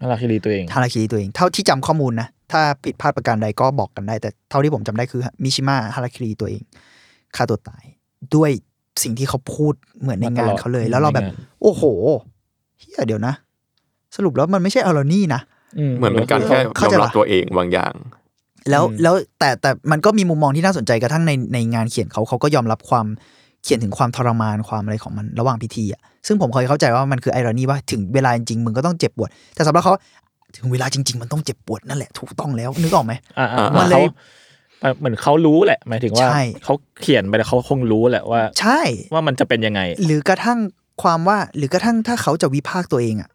[0.00, 6.62] น่ารักที่ดีตัวเองฮาราคิริตัวเอง เท่าที่จำข้อมูลนะ ถ้าผิดพลาดประการใดก็บอกกันได้ แต่เท่าที่ผมจำได้คือมิชิมะฮาราคิริตัวเอง
[7.36, 7.84] ฆ่าตัวตาย
[8.34, 8.50] ด้วย
[9.02, 11.26] สิ่งที่เขาพูดเหมือนในงานเขาเลย แล้วเราแบบ
[11.62, 11.82] โอ้โห
[12.80, 13.34] เฮียเดี๋ยวนะ
[14.16, 15.40] สรุปแล้วมันไม่ใช่อารอนี่นะ
[15.98, 17.92] เหมือนเป็นการแค่ยเข้าอมใจรับปะตัวเองบางอย่าง
[18.70, 23.06] แล้วอืมแล้วแต่แต่มันก็มีมุมมองที่น่าสนใจกระทั่งในในงานเขียนเขาเขาก็ยอมรับความ
[23.62, 29.94] เขียนถึงความทรมานความอะไรของมันระหว่างพิธีอะซึ่งผมเคยเข้าใจว่ามันคือไอรอนี่ว่าถึงเวลาจริงๆมึงก็ต้องเจ็บปวด แต่สำหรับเขา
[30.56, 34.04] ถึงเวลาจริง ๆ มันต้องเจ็บปวดนั่นแหละถูกต้องแล้วนึกออกไหมอ่าอ่ามันเลย
[34.80, 38.80] เขาเหมือนเขารู้แหละ หมายถึงว่าใช่เขาเขียนไปแล้วเขาคงรู้แหละว่า ใช่
[39.14, 40.58] ว่ามันจะเป็นยังไง หรือกระทั่ง
[41.02, 43.30] ความว่า หรือกระทั่งถ้าเขาจะวิพากษ์ตัวเองอะ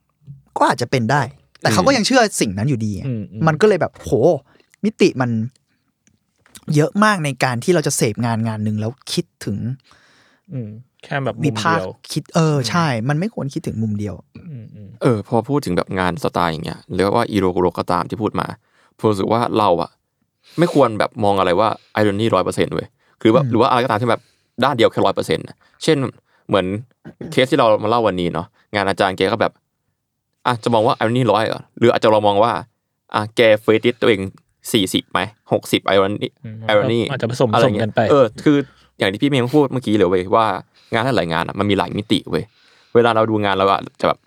[0.58, 1.22] ก็อาจจะเป็นได้
[1.62, 4.12] แต่เขาก็ยังเชื่อสิ่งนั้นอยู่ดีอะอืมอืมมันก็เลยแบบโห
[4.84, 5.32] มิติมัน
[6.76, 9.58] เยอะมากในการที่เราจะเสพงานงานหนึ่งแล้วคิดถึง
[10.54, 10.70] อืม
[11.04, 14.16] แค่แบบมุวิมพากเดีษ์ยวคิดเออใช่ มันไม่ควรคิดถึงมุมเดียว
[14.50, 18.48] อืมอืมเออ พอพูดถึงแบบงานสไตล์อย่างเงี้ยหรือว่าอีโรโกโรก็ตามที่พูดมา
[18.98, 19.92] ผมรู้สึกว่าเราอะ
[20.60, 22.88] ไม่ควรแบบมองอะไรว่าไอรอนี่ร้อยเปอร์เซ็นต์เว้ย
[23.22, 24.22] คือว่าอืมหรือว่าอะไรก็ตามที่แบบ
[24.64, 25.46] ด้านเดียวแค่ร้อยเปอร์เซ็นต์
[25.84, 25.98] เช่น
[26.48, 26.66] เหมือน
[27.32, 29.52] เคสที่เรามาเล่าวันนี้เนาะงานอาจารย์แกก็แบบ
[30.48, 32.52] อะจะมองว่า irony ร้อยเหรอหรืออาจจะเรามองว่า
[33.16, 34.22] อะแก fetish ตัวเอง
[34.74, 35.20] สี่สิบไหม
[35.52, 38.58] หกสิบ irony อืม irony อาจจะผสมผสมกันไปอะไรเงี้กัยเออคือ
[39.00, 40.46] อย่างที่พี่เมย์พูดเมื่อกี้เลยเว้ยว่า
[40.94, 42.44] งานหลายๆงานอะมันมีหลายมิติเว้ย
[42.96, 44.20] เวลาเราดูงานเราอะจะแบบ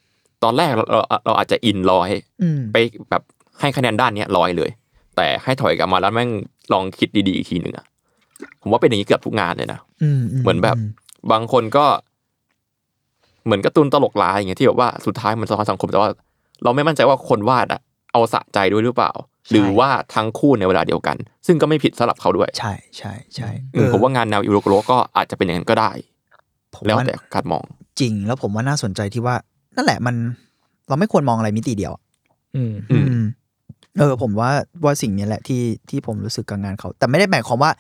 [0.45, 2.09] ตอนแรกเราเราเราอาจจะอินร้อย
[2.43, 2.77] อืมไป
[3.11, 3.23] แบบ
[3.61, 4.71] ให้คะแนนด้านเนี้ยร้อยเลย
[5.19, 6.31] แต่ให้ถอยกลับมาแล้วแม่ง
[6.73, 7.87] ลองคิดดีๆอีกทีหนึ่งอะ
[8.63, 10.77] ผมว่าเป็นอย่างนี้เกือบทุกงานเลยนะอืมเหมือนแบบ
[11.33, 11.85] บางคนก็
[13.45, 16.11] เหมือนการ์ตูนตลกร้ายอย่างเงี้ยที่แบบว่าสุดท้ายมันสะท้อนสังคมแต่ว่า
[16.65, 17.81] เราไม่มั่นใจว่าคนวาดอะ
[18.13, 19.13] เอาสะใจด้วยหรือเปล่า
[19.51, 25.91] หรือว่าทั้งคู่ในเวลาเดียวกัน ซึ่งก็ไม่ผิดสำหรับเขาด้วย ใช่ใช่ใช่อืมผมว่างานแนวอิโรโกโรก็อาจจะเป็นอย่างนั้นก็ได้
[26.75, 27.65] ผมแล้วว่าแต่การมอง
[28.01, 29.35] จริง แล้วผมว่าน่าสนใจที่ว่า
[29.77, 30.15] นั่นแหละมัน
[30.89, 32.03] เราไม่ควรมองอะไรมิติเดียวอะ
[32.57, 33.27] อืมอืมอืม
[33.99, 34.51] เออผมว่า
[34.85, 37.71] ว่าสิ่งนี้แหละที่ที่ผมรู้สึกกับงานเขา แต่ไม่ได้หมายความว่า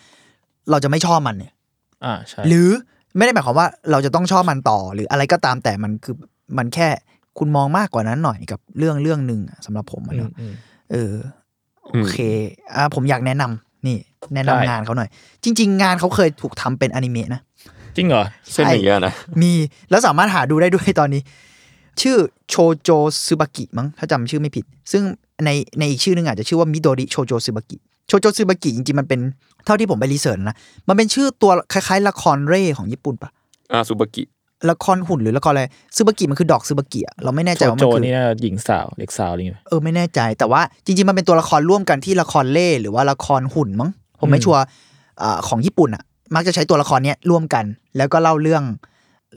[0.70, 1.52] เราจะไม่ชอบมันเนี่ย
[2.04, 2.68] อ่าใช่หรือ
[3.16, 6.14] ไม่ได้หมายความว่าเราจะต้องชอบมันต่อ หรืออะไรก็ตามแต่มันคือ
[6.58, 6.88] มันแค่
[7.38, 10.52] คุณมองมากกว่านั้นหน่อยกับเรื่องเรื่องหนึ่งอะสำหรับผมอะอืมเนาะอืม
[10.92, 11.12] เออ
[11.84, 12.16] โอเค
[12.74, 13.96] อ่าผมอยากแนะนำนี่
[14.34, 15.08] แนะนำได้งานเขาหน่อย
[15.44, 17.40] จริง ๆ งานเขาเคยถูกทำเป็นอนิเมะนะ
[17.96, 19.12] จริงเหรอเช่นอย่างเงี้ยนะ
[19.42, 19.52] มี
[19.90, 21.22] แล้วสามารถหาดูได้ด้วยตอนนี้
[22.02, 22.16] ชื่อ
[22.48, 22.90] โชโจ
[23.26, 25.02] ซึบากิมั้งถ้าจำชื่อไม่ผิด ซึ่ง
[25.44, 27.76] ในในอีกชื่อหนึงอาจจะชื่อว่ามิโดริโชโจซึบากิ
[28.08, 29.20] โชโจซึบากิจริงๆมันเป็น
[29.64, 30.56] เท่าที่ผมไปรีเสิร์ชนะ
[30.88, 33.30] มันเป็นชื่อตัวคล้ายๆ ละครเร่ของญี่ปุ่นปะ
[33.72, 34.22] อาซูบากิ
[34.70, 35.64] ละครหุ่นหรือละครอะไร
[35.96, 44.62] ซึบากิมันคือดอกซึบากิอะเราไม่แน่ใจโจว่าโจมันคือนี่น่าจะหญิงสาวเด็กสาวอะไรอย่างเงี้ยเออไม่แน่ใจ แต่ว่าจริงๆมันเป็นตัวละครร่วมกันที่ละครเล่หรือว่าละครหุ่นมั้งผมไม่อืมชัวร์
[45.22, 46.02] อ่าของญี่ปุ่นอะ
[46.34, 47.64] มักจะใช้ตัวละครเนี้ยร่วมกัน
[47.96, 48.62] แล้วก็เล่าเรื่อง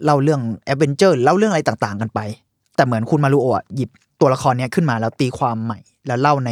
[0.05, 2.19] เล่าเรื่อง adventure เล่าเรื่องอะไรต่างๆ กันไป
[2.75, 3.89] แต่เหมือนคุณมารุโอะหยิบ
[4.21, 6.51] ตัวละครเนี้ยขึ้นมาแล้วตีความใหม่ แล้วเล่าใน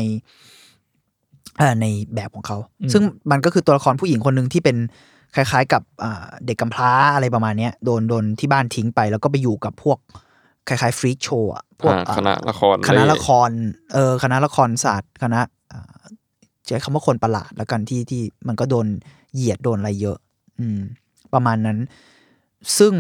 [1.58, 1.86] เอ่อใน
[2.16, 2.58] แบบของเขา
[2.94, 4.78] ซึ่งมันก็คือตัวละครผู้หญิงคนหนึ่งที่เป็น
[5.36, 9.98] คล้าย ๆ กับอ่าเด็กกำพร้าอะไรประมาณเนี้ยโดนโดนที่บ้านทิ้งไป แล้วก็ไปอยู่กับพวก
[10.68, 13.50] คล้ายๆ freak show อะพวกอ่าอ่าคณะละครคณะเละคร
[13.94, 15.40] เออคณะละครสัตว์คณะ
[15.72, 16.00] อ่า
[16.66, 18.88] ใช้คำว่าคนประหลาดแล้วกันที่ที่มันก็โดน
[19.34, 20.18] เหยียดโดนอะไรเยอะ
[20.60, 20.80] อืม
[21.34, 21.78] ประมาณนั้น
[22.80, 22.94] ซึ่ง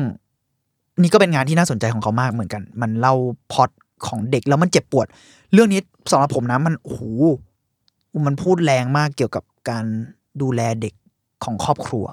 [1.01, 3.15] นี่ก็เป็นงานที่น่าสนใจของเขามากเหมือนกัน มันเล่า
[3.51, 3.69] พล็อต
[4.07, 5.07] ของเด็กแล้วมันเจ็บปวด
[5.53, 5.81] เรื่องนี้
[6.11, 7.01] สำหรับผมนะมันโอ้โห
[8.27, 9.85] มันพูดแรงมากเกี่ยวกับการ
[10.41, 10.93] ดูแลเด็ก
[11.43, 12.05] ของครอบครัว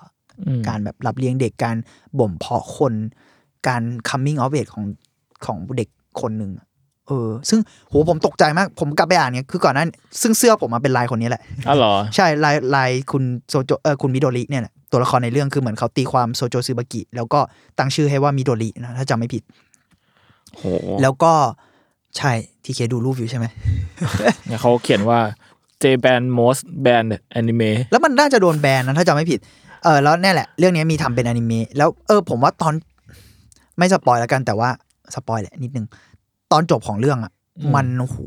[0.47, 1.77] อืมการแบบรับเลี้ยงเด็กการ
[2.19, 2.95] บ่มเพาะคน
[3.69, 4.85] การ coming of age ของ
[5.47, 5.89] ของเด็ก
[6.21, 6.67] คนหนึ่งอะ
[7.07, 9.89] เออ ซึ่งโหผมตกใจมาก ผมกลับไปอ่านเนี่ยคือก่อนหนั้น
[10.23, 17.41] ซึ่งเสื้อผมมาเป็นลายคนนี้แหละอ๋อเหรอ ใช่ลายลายคุณโซโจเออคุณมิโดริเนี่ยแหละตัวละครในเรื่องคือเหมือนเขาตีความโซโจซึบากิ แล้วก็
[17.79, 19.43] ตั้งชื่อให้ว่ามิโดรินะถ้าจำไม่ผิด
[20.57, 20.65] โห
[21.03, 21.33] แล้วก็
[22.19, 22.33] ใช่
[22.65, 23.47] ทีเคดูรูปอยู่ใช่ไหม
[24.47, 25.19] เนี่ยเขาเขียนว่า
[25.83, 27.09] J band most band
[27.39, 29.41] anime แล้วมันน่าจะโดนแบนนะถ้าจำไม่ผิด
[29.83, 32.75] เออแล้วเนี่ยแหละ เรื่องนี้มีทำเป็นอนิเมะแล้วเออผมว่าตอน
[33.79, 34.69] ไม่ spoil แล้วกันแต่ว่า
[35.15, 35.87] spoil แหละนิดนึง
[36.53, 38.19] ตอนจบของเรื่องอะอืมมันโอ้โห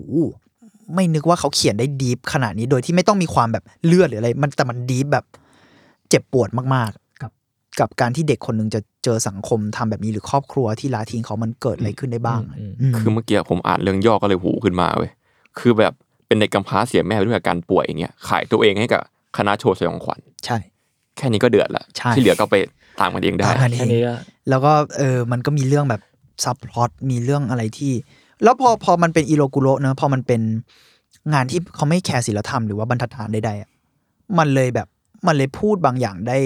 [0.94, 5.26] ไม่นึกว่าเขาเขียนได้ deep ขนาดนี้โดยที่ไม่ต้องมีความแบบเลือดหรืออะไร มันแต่มัน deep แบบ
[6.10, 7.09] เจ็บปวดมากๆ
[7.80, 15.12] กับกับการที่เด็กคนหนึ่งจะเจอสังคมทำแบบนี้หรือครอบครัวที่ละทิ้งเขามันเกิดอะไรขึ้นได้บ้างอืมอืมคือเมื่อกี้ผมอ่านเรื่องย่อก็เลยหูขึ้นมาเว้ย
[15.60, 15.94] คือแบบ
[16.28, 19.02] เป็นเด็กกำพร้าเสียแม่ไปด้วยอาการป่วยอย่างเงี้ยขายตัวเองให้กับ
[19.38, 20.58] คณะโชว์สยองขวัญใช่
[21.18, 22.56] แค่นี้ก็เดือดละใช่ที่เหลือก็ไป
[23.00, 24.14] ตามกันเองได้ตามกันเอแค่งนี้ก็
[24.50, 26.02] แล้วก็เออมันก็มีเรื่องแบบ
[26.44, 27.94] ซับพลอตมีเรื่องอะไรที่
[28.44, 30.42] แล้วพอพอมันเป็นอิโรกุโระเนอะพอมันเป็น
[31.34, 33.70] งานที่เขาไม่แคร์ศิลธรรมหรือว่าบรรทัดฐานใดๆอะ
[34.38, 34.88] มันเลยแบบ
[35.28, 36.38] มันเลยพูดบางอย่างได้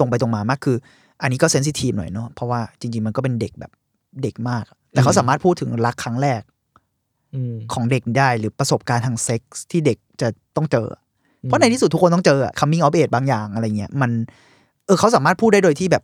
[0.00, 0.76] ตรงไปตรงมามากคือ
[1.22, 3.72] อันนี้ก็เซนซิทีฟหน่อยเนาะเพราะว่าจริง ๆ มันก็เป็นเด็กแบบ
[4.22, 6.42] เด็กมาก แต่เขาสามารถพูดถึงรักครั้งแรก
[7.34, 10.88] อืมของเด็กได้หรือประสบการณ์ทางเซ็กส์ที่เด็กจะต้องเจอ
[11.42, 14.10] เพราะในที่สุดทุกคนต้องเจออะ coming of age บางอย่างอะไรเงี้ยมัน
[14.86, 16.02] เออเขาสามารถพูดได้โดยที่แบบ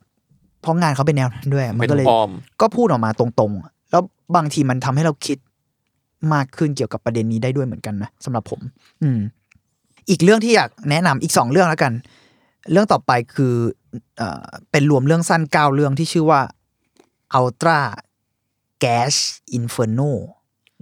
[0.63, 2.31] เพราะงานเขาเป็นแนวนั้นด้วย มันเป็นก็เลยปลอม
[2.61, 4.03] ก็พูดออกมาตรงๆอะแล้ว
[4.37, 5.39] บางทีมันทำให้เราคิด
[6.35, 8.61] มากขึ้นเกี่ยวกับประเด็นนี้ได้ด้วยเหมือนกันนะสำหรับผม
[9.03, 9.19] อืม
[10.11, 11.93] อีกเรื่องที่อยากแนะนำอีกสองเรื่องแล้วกัน
[12.73, 13.55] เรื่องต่อไปคือ
[14.19, 16.41] เอ่อเป็นรวมเรื่องสั้นเก้าเรื่องที่ชื่อว่า
[17.39, 17.81] Ultra
[18.85, 19.15] Gas
[19.59, 20.13] Inferno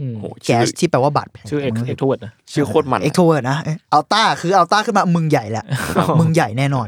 [0.01, 3.43] อืมโห Gash ที่แปลว่าบาดแผลชื่อ ex e x t r o v e r t นะชื่อโคตรมัน extrovert
[3.51, 3.59] นะ
[3.93, 5.65] Ultra คือ Ultra ขึ้นมามึงใหญ่แหละ
[6.21, 6.87] มึงใหญ่แน่นอน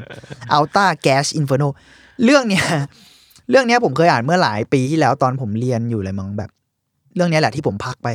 [0.52, 1.64] Ultra Gash Inferno
[2.24, 2.64] เรื่องเนี้ย
[3.50, 6.50] เรื่องเนี้ยผมเคยอ่านเมื่อหลายปีที่แล้วตอนผมเรียนอยู่เลยมั้งแบบ
[7.14, 8.08] เรื่องเนี้ยแหละที่ผมพักไป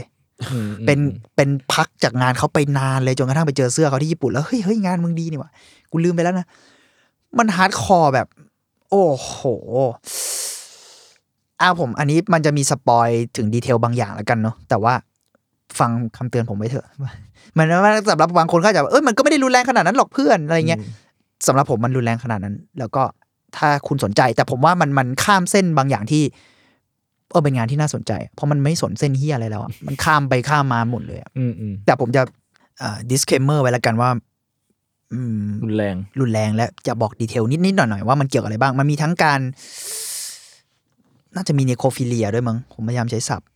[0.52, 1.00] อืมเป็น
[1.36, 5.52] เป็นพักจากงานเขาไปนานเลยจนกระทั่งไปเจอเสื้อเขาที่ญี่ปุ่นแล้วเฮ้ยเฮ้ยงานมึงดีนี่หว่า
[5.92, 6.46] กูลืมไปแล้วนะ
[7.38, 8.28] มัน hardcore แบบ
[8.90, 9.38] โอ้โห
[11.62, 13.08] อ้าวผม อันนี้มันจะมีสปอย
[13.38, 14.94] ถึงดีเทลบางอย่างแล้วกันเนาะแต่ว่า
[15.80, 16.86] ฟังคำเตือนผมไว้เถอะ
[17.58, 20.80] มันว่าสำหรับบางคนก็อาจจะแบบเอ้ยมันก็ไม่ได้รุนแรงขนาดนั้นหรอกเพื่อนอะไรเงี้ย
[21.48, 23.04] สำหรับผมมันรุนแรงขนาดนั้น แล้วก็
[23.58, 26.24] ถ้าคุณสนใจ แต่ผมว่ามันมันข้ามเส้นบางอย่างที่
[27.32, 32.22] เออเป็นงานที่น่าสนใจ เพราะมันไม่สนเส้นเฮียอะไรแล้วอะมันข้ามไปข้ามมาหมดเลยอะอืมอืมแต่ผมจะ
[32.80, 34.20] เอ่อ disclaimer ไว้แล้วกันว่าอืม
[35.64, 39.40] รุนแรง รุนแรงและจะบอก detail นิดๆหน่อยๆว่ามันเกี่ยวกับอะไรบ้าง มันมีทั้งการ
[41.36, 43.48] น่าจะมี necrophilia ด้วยมั้ง ผมพยายามใช้ศัพท์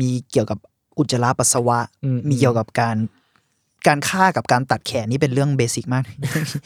[0.00, 0.58] มีเกี่ยวกับ
[0.98, 2.96] อุจจาระปัสสาวะอืมมีเกี่ยวกับการ
[3.86, 6.02] การฆ่ากับการตัดแขนนี่เป็นเรื่อง basic มาก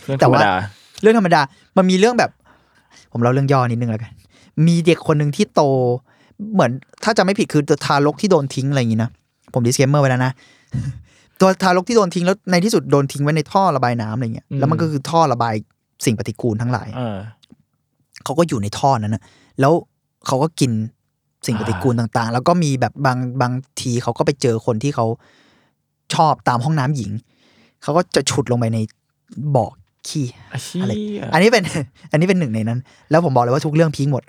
[0.05, 0.55] เรื่องธรรมดาแต่ว่า
[1.03, 1.41] เรื่องธรรมดา
[1.76, 2.30] มันมีเรื่องแบบ
[3.12, 4.12] ผมเล่าเรื่องย่อนิดนึงแล้วกัน
[4.66, 5.62] มีเด็กคนหนึ่งที่โต
[6.55, 6.70] เหมือน
[7.05, 9.11] ถ้าจะไม่ผิดคือตัวทารกที่โดนทิ้งอะไรอย่างนี้นะ
[9.53, 10.32] ผม disclaimer ไว้แล้วนะ
[11.41, 15.55] ตัวทารกที่โดนทิ้งแล้วในที่สุดโดนทิ้งไว้ในท่อระบายน้ำอะไรเงี้ยอืมแล้วมันก็คือท่อระบาย
[16.05, 17.18] สิ่งปฏิกูลทั้งหลายอ่า
[18.24, 19.22] เขาก็อยู่ในท่อนั้นนะ
[19.61, 19.72] แล้ว
[20.26, 20.70] เขาก็กิน
[21.47, 25.07] สิ่งปฏิกูลต่างๆ แล้วก็มีแบบบางบางทีเขาก็ไปเจอคนที่เขา
[26.14, 27.11] ชอบตามห้องน้ำหญิง
[27.82, 28.78] เขาก็จะฉุดลงไปใน
[29.57, 29.66] บ่อ
[30.09, 31.62] ขี้อาชีอะไรพอันนี้เป็น
[32.11, 32.78] อันนี้เป็นหนึ่งในนั้น
[33.11, 34.22] แล้วผมบอกเลยว่าทุกเรื่องพีคหมด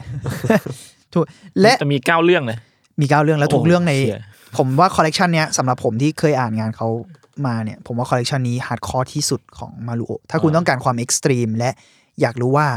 [1.14, 1.24] ทุก
[1.62, 2.58] และ จะมีเก้าเรื่องเลย
[3.02, 4.20] มีเก้าเรื่องแล้วทุกเรื่องในโชี่ย
[4.58, 6.88] ผมว่าคอลเลกชันเนี้ยสำหรับผมที่เคยอ่านงานเขา
[7.46, 11.72] มาเนี่ย ผมว่าคอลเลกชันนี้ฮาร์ดคอร์ที่สุดของมารุโอถ้าคุณต้องการความเอ็กซ์ตรีมและ
[12.22, 12.68] อยากรู้ว่า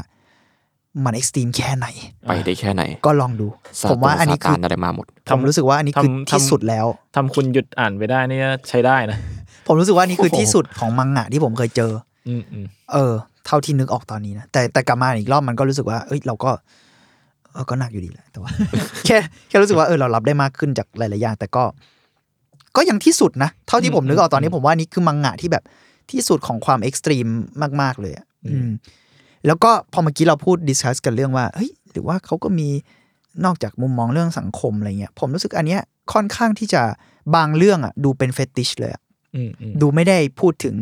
[1.04, 1.86] มันเอ็กซ์ตรีมแค่ไหน
[2.28, 3.46] ไปได้แค่ไหน ก็ลองดู
[3.80, 9.18] ซาผมว่าอันนี้ซคือตานอะไรมาหมดผมรู้สึกว่าอันนี้คือทำที่ทำสุดแล้วทำคุณหยุดอ่านไปได้นี่ใช้ได้นะ
[9.66, 11.92] ผมรู้สึกว่าอันนี้คือโอ้โหที่สุดของมังงะที่ผมเคยเจอ
[12.28, 13.12] อืมอืมเออ
[13.46, 16.60] เท่าที่นึกออกตอนนี้นะแต่แต่กลับมาอีกรอบมันก็รู้สึกว่า เอ้ยเราก็เออ
[17.70, 18.50] ก็หนักอยู่ดีแหละแต่ว่า
[19.06, 19.16] แค่
[19.48, 21.64] แค่รู้สึกว่าเออเรารับได้มากขึ้นจากหลายๆอย่างแต่ก็
[22.76, 25.64] ก็ยังที่สุดนะ เท่าที่ผมนึกออกตอนนี้ผมว่านี่คือมังงะที่แบบ
[26.10, 27.26] ที่สุดของความ extreme
[27.82, 28.70] มาก ๆ เลยอะอืม
[29.46, 32.68] แล้วก็พอเมื่อกี้เราพูด discuss กันเรื่องว่าเฮ้ยหรือว่าเขาก็มี
[33.44, 35.80] นอกจากมุมมองเรื่องสังคมอะไรเงี้ยผมรู้สึกอันเนี้ย
[36.12, 36.82] ค่อนข้างที่จะ
[37.34, 39.02] บางเรื่องอะ ดูเป็น fetish เลยอะ
[39.36, 40.76] อืมอืมดูไม่ได้พูดถึง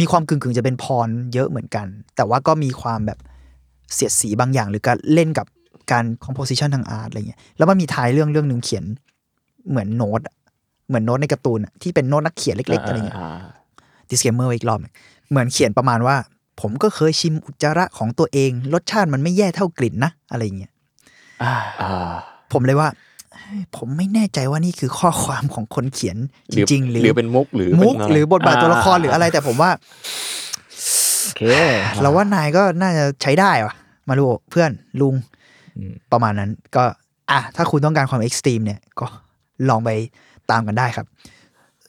[0.00, 1.86] มีความกึ่งๆจะเป็น porn เยอะเหมือนกัน
[2.16, 3.18] แต่ว่าก็มีความแบบ
[3.94, 5.46] เสียดสีบางอย่างหรือการเล่นกับ
[5.90, 8.84] การ composition ทาง art อะไรเงี้ยแล้วมันมีท้ายเรื่องเรื่องหนึ่งเขียน
[9.70, 10.34] เหมือนโน้ตอะ
[10.88, 13.40] เหมือนโน้ตในการ์ตูนอะที่เป็นโน้ตนักเขียนเล็กๆอะไรเงี้ยอ่า
[14.10, 14.92] disclaimer ไว้อีกรอบหนึ่ง
[15.30, 16.16] เหมือนเขียนประมาณว่า
[16.60, 20.72] ผมก็เคยชิมอุจจาระของตัวเอง รสชาติมันไม่แย่เท่ากลิ่นนะอะไรเงี้ย
[21.42, 22.12] อ่าอ่า
[22.52, 22.88] ผมเลยว่า
[23.34, 26.16] เฮ้ยผมไม่แน่ใจว่านี่คือข้อความของคนเขียน
[26.52, 29.70] จริง ๆ หรือหรือเป็นมุกหรือมุกเป็นะไหรือบทบาทตัวละครหรืออะไรแต่ผมว่า
[31.24, 31.42] โอเค
[32.02, 33.74] เราว่านายก็น่าจะใช้ได้วะ
[34.08, 34.70] มาดูเพื่อน
[35.00, 35.41] ลุงอืม
[36.12, 36.84] ประมาณนั้นก็
[37.30, 39.06] อะถ้าคุณต้องการความ extreme เนี่ยก็
[39.68, 39.90] ลองไป
[40.50, 41.06] ตามกันได้ครับ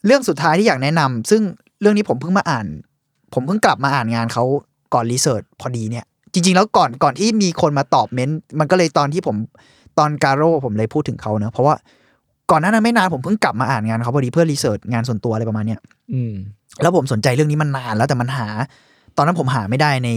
[0.06, 1.42] เรื่องสุดท้ายที่อยากแนะนำซึ่ง
[1.82, 2.66] เรื่องนี้ผมเพิ่งมาอ่าน
[3.34, 4.44] ผมเพิ่งกลับมาอ่านงานเขา
[4.94, 9.36] ก่อน research พอดีเนี่ย จริง ๆ แล้วก่อนก่อนที่มีคนมาตอบเม้นต์มันก็เลยตอนที่ผม
[10.00, 11.76] ตอนกาโร่ผมเลยพูดถึงเขาเนอะเพราะว่า
[12.52, 15.80] ก่อนหน้านั้นไม่นานผมเพิ่งกลับมาอ่านงานเขาพอดีเพื่อ research งานส่วนตัวอะไรประมาณเนี้ย
[16.14, 16.34] อืม
[16.82, 18.48] แล้วผมสนใจเรื่องนี้มันนานแล้วแต่มันหา
[19.18, 20.10] ตอนนั้นผมหาไม่ได้ใน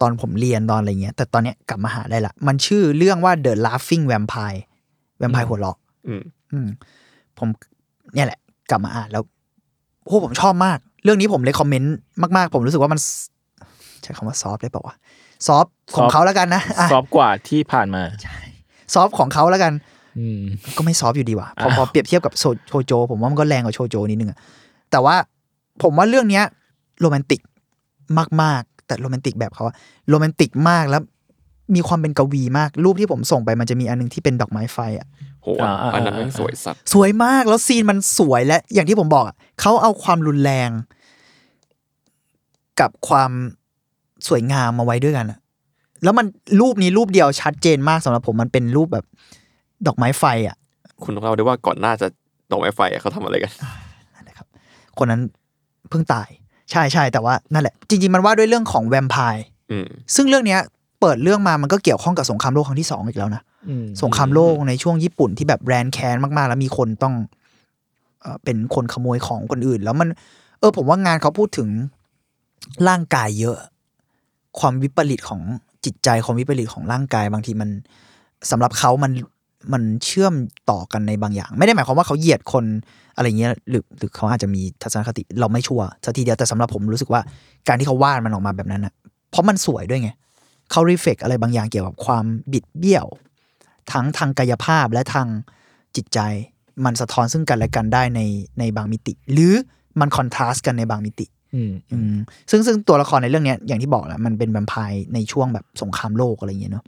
[0.00, 4.60] ตอนผมเรียนตอนอะไรเงี้ย แต่ตอนเนี้ยกลับมาหาได้ละ มันชื่อเรื่องว่า The Laughing Vampire
[5.18, 5.78] แวมไพร์หัวเราะ
[6.08, 6.22] อืม
[6.52, 6.68] อืม
[7.38, 7.48] ผม
[8.14, 8.38] เนี่ยแหละ
[8.70, 9.22] กลับมาอ่านแล้ว
[10.04, 11.94] โอ้ผมชอบมาก เรื่องนี้ผมเลยคอมเมนต์
[12.36, 13.00] มากๆ ผมรู้สึกว่ามัน
[14.02, 14.94] ใช้คำว่าซอฟได้เปล่าวะ
[15.46, 15.66] ซอฟ
[15.96, 18.02] ของเขาแล้วกันนะอะซอฟต์กว่าที่ผ่านมา
[18.94, 19.72] ซอฟของเขาแล้วกัน
[20.18, 20.40] อืม
[20.76, 24.38] ก็ไม่ซอฟต์อยู่ดีว่ะพออ้าวพอเปรียบเทียบกับโซโชโจ ผมว่ามันก็แรงกว่าโชโจนิดนึงอะ
[24.90, 25.16] แต่ว่า
[25.82, 26.44] ผมว่าเรื่องเนี้ย
[27.00, 27.40] โรแมนติก
[28.42, 29.74] มากๆ แต่โรแมนติกแบบเขาอะ
[30.08, 31.02] โรแมนติกมากแล้ว
[31.74, 35.06] มีความเป็นกวีมาก รูปที่ผมส่งไปมันจะมีอันหนึงที่เป็นดอกไม้ไฟอะ
[35.42, 35.48] โห
[35.94, 40.70] อันนั้นแม่งสวยสัตว์สวยมากแล้วซีนมันสวยและ อย่างที่ผมบอกอะเขาเอาความรุนแรง
[42.80, 43.30] กับความ
[44.28, 45.38] สวยงามมาไว้ด้วยกันอะ
[46.02, 46.26] แล้วมัน
[46.60, 49.06] รูปนี้รูปเดียวชัดเจนมากสำหรับผมมันเป็นรูปแบบ
[49.86, 50.56] ดอกไม้ไฟอะ
[51.02, 52.06] คุณต้องเล่าได้ว่าก่อนหน้าจะ
[52.50, 53.52] ดอกไม้ไฟอะเขาทำอะไรกัน
[54.28, 54.46] นะครับ
[54.98, 55.20] คนนั้น
[55.90, 56.28] เพิ่งตาย
[56.70, 60.60] ใช่ใช่แต่ว่านั่นแหละ จริงๆมันว่าด้วยเรื่องของแวมไพร์อืมซึ่งเรื่องเนี้ย
[61.00, 67.14] เปิดเรื่องมามันก็เกี่ยวข้องกับสงครามโลกครั้งที่สองอีกแล้วนะอืมสงครามโลกในช่วงญี่ปุ่นที่แบบแรนแค้นมากๆ แล้วมีคนต้อง
[68.20, 70.08] เอ่อเป็นคนขโมยของคนอื่น แล้วมัน
[70.58, 71.68] เออ ผมว่างานเขาพูดถึง
[72.88, 73.56] ร่างกายเยอะ
[74.58, 75.40] ความวิปริตของ
[75.84, 77.70] จิตใจความวิปริตของร่างกาย บางทีมัน
[78.50, 79.12] สำหรับเขามัน
[79.72, 80.34] มันเชื่อม
[80.70, 82.64] ต่อกันในบางอย่าง ไม่ได้หมายความว่าเขาเหยียดคน
[83.16, 87.20] อะไรเงี้ยหรือหรือเขาอาจจะมีทัศนคติเราไม่ชัวร์สักทีเดียวแต่สำหรับผมรู้สึกว่า
[87.68, 88.92] การที่เขาวาดมันออกมาแบบนั้นนะ
[89.30, 90.10] เพราะมันสวยด้วยไง
[90.70, 93.06] เขารีเฟกอะไรบางอย่างเกี่ยวกับความบิดเบี้ยว
[93.92, 95.26] ทั้งทางกายภาพและทาง
[95.96, 96.18] จิตใจ
[96.84, 98.20] มันสะท้อนซึ่งกันและกันได้ใน
[98.58, 99.54] ในบางมิติ หรือ
[100.00, 102.16] มันคอนทราสต์กันในบางมิติอืมอืม
[102.50, 106.84] ซึ่งซึ่งตัวละครในเรื่องเนี้ยอย่างที่บอกแหละมันเป็นแวมไพร์ในช่วงแบบสงครามโลกอะไรอย่างเงี้ยเนาะ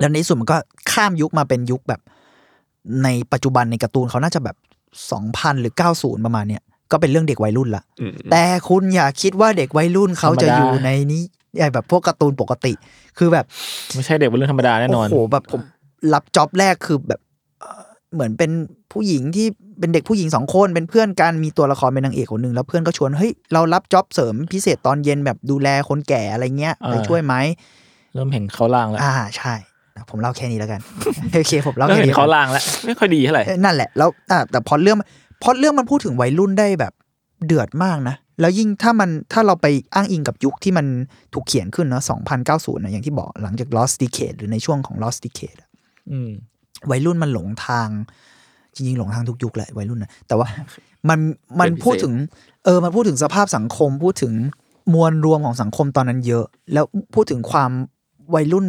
[0.00, 0.56] แล้วในที่สุดมันก็
[0.92, 2.00] ข้ามยุคมาเป็นยุคแบบ
[3.04, 4.56] ในปัจจุบันในการ์ตูนเขาน่าจะแบบ
[5.12, 11.22] สองพันหรือเก้าศูนย์ประมาณเนี้ยก็เป็นเรื่องเด็กวัยรุ่นละอืมแต่คุณอย่าคิดว่าเด็กวัยรุ่นเขาจะอยู่ในนี้
[11.58, 12.72] ไอ้แบบพวกการ์ตูนปกติ
[13.18, 13.44] คือแบบ
[13.94, 15.60] ไม่ใช่เด็กเป็นเรื่องธรรมดาแน่นอนโอ้โหแบบผม
[16.12, 17.20] รับจ็อบแรกคือแบบ
[17.60, 17.82] เอ่อ
[18.14, 18.50] เหมือนเป็น
[18.92, 19.46] ผู้หญิงที่
[19.80, 27.34] เป็นเด็กผู้หญิงสองคนเป็นเพื่อนกันมีตัวละครเป็นนางเอกคนหนึ่งแล้วเพื่อนก็ชวนเฮ้ยเรารับจ็อบเสริมพิเศษตอนเย็นแบบดูแลคนแก่อะไรเงี้ยอ่าไปช่วยไหม
[28.14, 29.54] เริ่มเห็นเขาล่างแล้ว อ่าใช่
[30.10, 30.80] ผมเล่าแค่นี้แล้วกัน
[31.34, 34.96] โอเคผมเล่าเริ่มแค่เห็นนี้เขาล่างแล้วไม่ค่อยดีเท่าไหร่เอ้ยนั่นแหละแล้วอ่าแต่พอเรื่อง
[35.42, 36.92] พอเรื่องมันพูดถึงวัยรุ่นได้แบบ
[37.46, 40.86] เดือดมากนะ แล้วยิ่งถ้ามันถ้าเราไปอ้างอิงกับยุคที่มัน
[41.34, 42.02] ถูกเขียนขึ้นเนาะ
[42.42, 45.68] 2090นะอย่างที่บอกหลังจาก Lost Decade หรือในช่วงของ Lost Decade อะ
[46.10, 46.30] อืม
[46.90, 47.88] วัยรุ่นมันหลงทาง
[48.74, 50.48] จริงๆ หลงทางทุกยุคแหละวัยรุ่นนะแต่ว่า
[51.08, 51.18] มัน
[51.60, 52.14] มันพูดถึง
[52.64, 54.32] เออมันพูดถึงสภาพสังคม พูดถึง
[54.94, 56.84] มวลรวมของสังคมตอนนั้นเยอะ แล้ว
[57.14, 57.70] พูดถึงความ
[58.34, 58.66] วัยรุ่น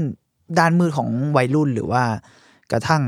[0.60, 2.04] ด้านมืดของวัยรุ่นหรือว่า
[2.72, 3.02] กระทั่ง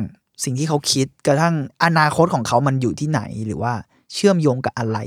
[0.43, 3.73] สิ่งที่เขาคิด กระทั่งอนาคตของเขามันอยู่ที่ไหนหรือว่า
[4.13, 4.99] เชื่อมโยงกับอะไร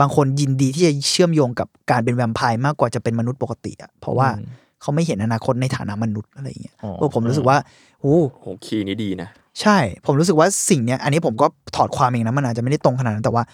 [0.00, 4.46] บางคนยินดีที่จะเชื่อมโยงกับการเป็นแวมไพร์มากกว่าจะเป็นมนุษย์ปกติอะเพราะว่าอืม
[4.80, 7.56] เขาไม่เห็นอนาคตในฐานะมนุษย์อะไรอย่างเงี้ยอ๋อเออผมรู้สึกว่า
[8.00, 9.28] โอ้โห key นี้ดีนะ
[9.60, 11.46] ใช่ ผมรู้สึกว่าสิ่งเนี้ย อันนี้ผมก็
[11.76, 13.44] ถอดความเองนะมันอาจจะไม่ได้ตรงขนาดนั้นแต่ว่า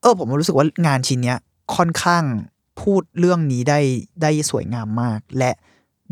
[0.00, 1.38] เออผมรู้สึกว่างานชิ้นเนี้ย
[1.76, 2.24] ค่อนข้าง
[2.80, 3.80] พูดเรื่องนี้ได้
[4.22, 5.50] ได้สวยงามมากและ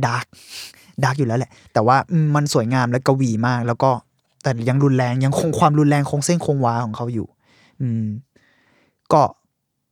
[0.06, 0.26] dark
[1.04, 3.90] dark อยู่แล้วแหละ แต่ว่าอืมมันสวยงามและกวีมาก แล้วก็
[4.42, 7.26] แต่ยังรุนแรงยังคงความรุนแรงคงเส้นคงวาของเขาอยู่
[7.80, 8.06] อืม
[9.12, 9.20] ก็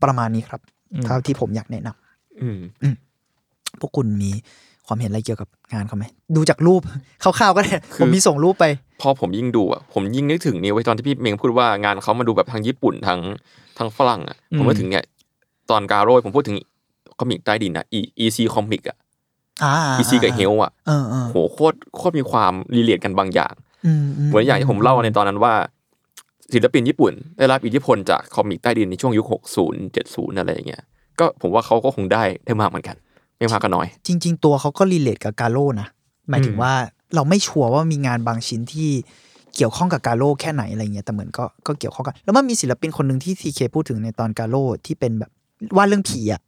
[0.02, 0.61] ประมาณนี้ครับ
[0.92, 2.59] อืมเท่าที่ผมอยากแนะนำอืม
[3.80, 4.30] พวกคุณมี
[4.86, 6.04] ความเห็นอะไรเกี่ยวกับงานเขาไหม
[6.36, 6.80] ดูจากรูป
[7.22, 8.64] คร่าวๆก็ได้ผมมีส่งรูปไป
[9.00, 13.18] พอผมยิ่งดูอะผมยิ่งนึกถึงนี่ไว้ตอนที่พี่เมงพูดว่างานเขามาดูแบบทางญี่ปุ่นทาง
[13.78, 15.04] ทางฝรั่งอะผมนึกถึงเนี่ย
[15.70, 16.56] ตอนการโร่ผมพูดถึง
[17.18, 18.96] คอมิกใต้ดินอะ E- EC คอมิกอะ
[19.64, 23.54] อ่า EC กับเฮลอะเออเออโหโคตรโคตรมีความรีเลทกันบางอย่าง
[23.86, 25.54] อืมเหมือนอย่างที่ผมเล่าในตอนนั้นว่า
[26.52, 30.82] ศิลปินญี่ปุ่น ได้รับอิทธิพลจาก comic ใต้ดินในช่วงยุค 60 70 อะไรอย่างเงี้ย
[31.18, 32.96] ก็ผมว่าเขาก็คงได้ได้มากเหมือนกัน
[33.38, 35.88] ไม่มากก็น้อย จริง ๆ ตัวเขาก็ relate กับกาโร่นะ
[36.30, 36.72] หมายถึงว่า
[37.14, 38.90] เราไม่ sure ว่ามีงานบางชิ้นที่
[39.56, 45.30] เกี่ยวข้องกับกาโร่แค่ไหนอะไรเงี้ยแต่เหมือนก็ก็เกี่ยวข้องกัน แล้วมันมีศิลปินคนหนึ่งที่ทีเคพูดถึงในตอนกาโร่ที่เป็นแบบ
[45.76, 46.40] วาดเรื่องผีอะ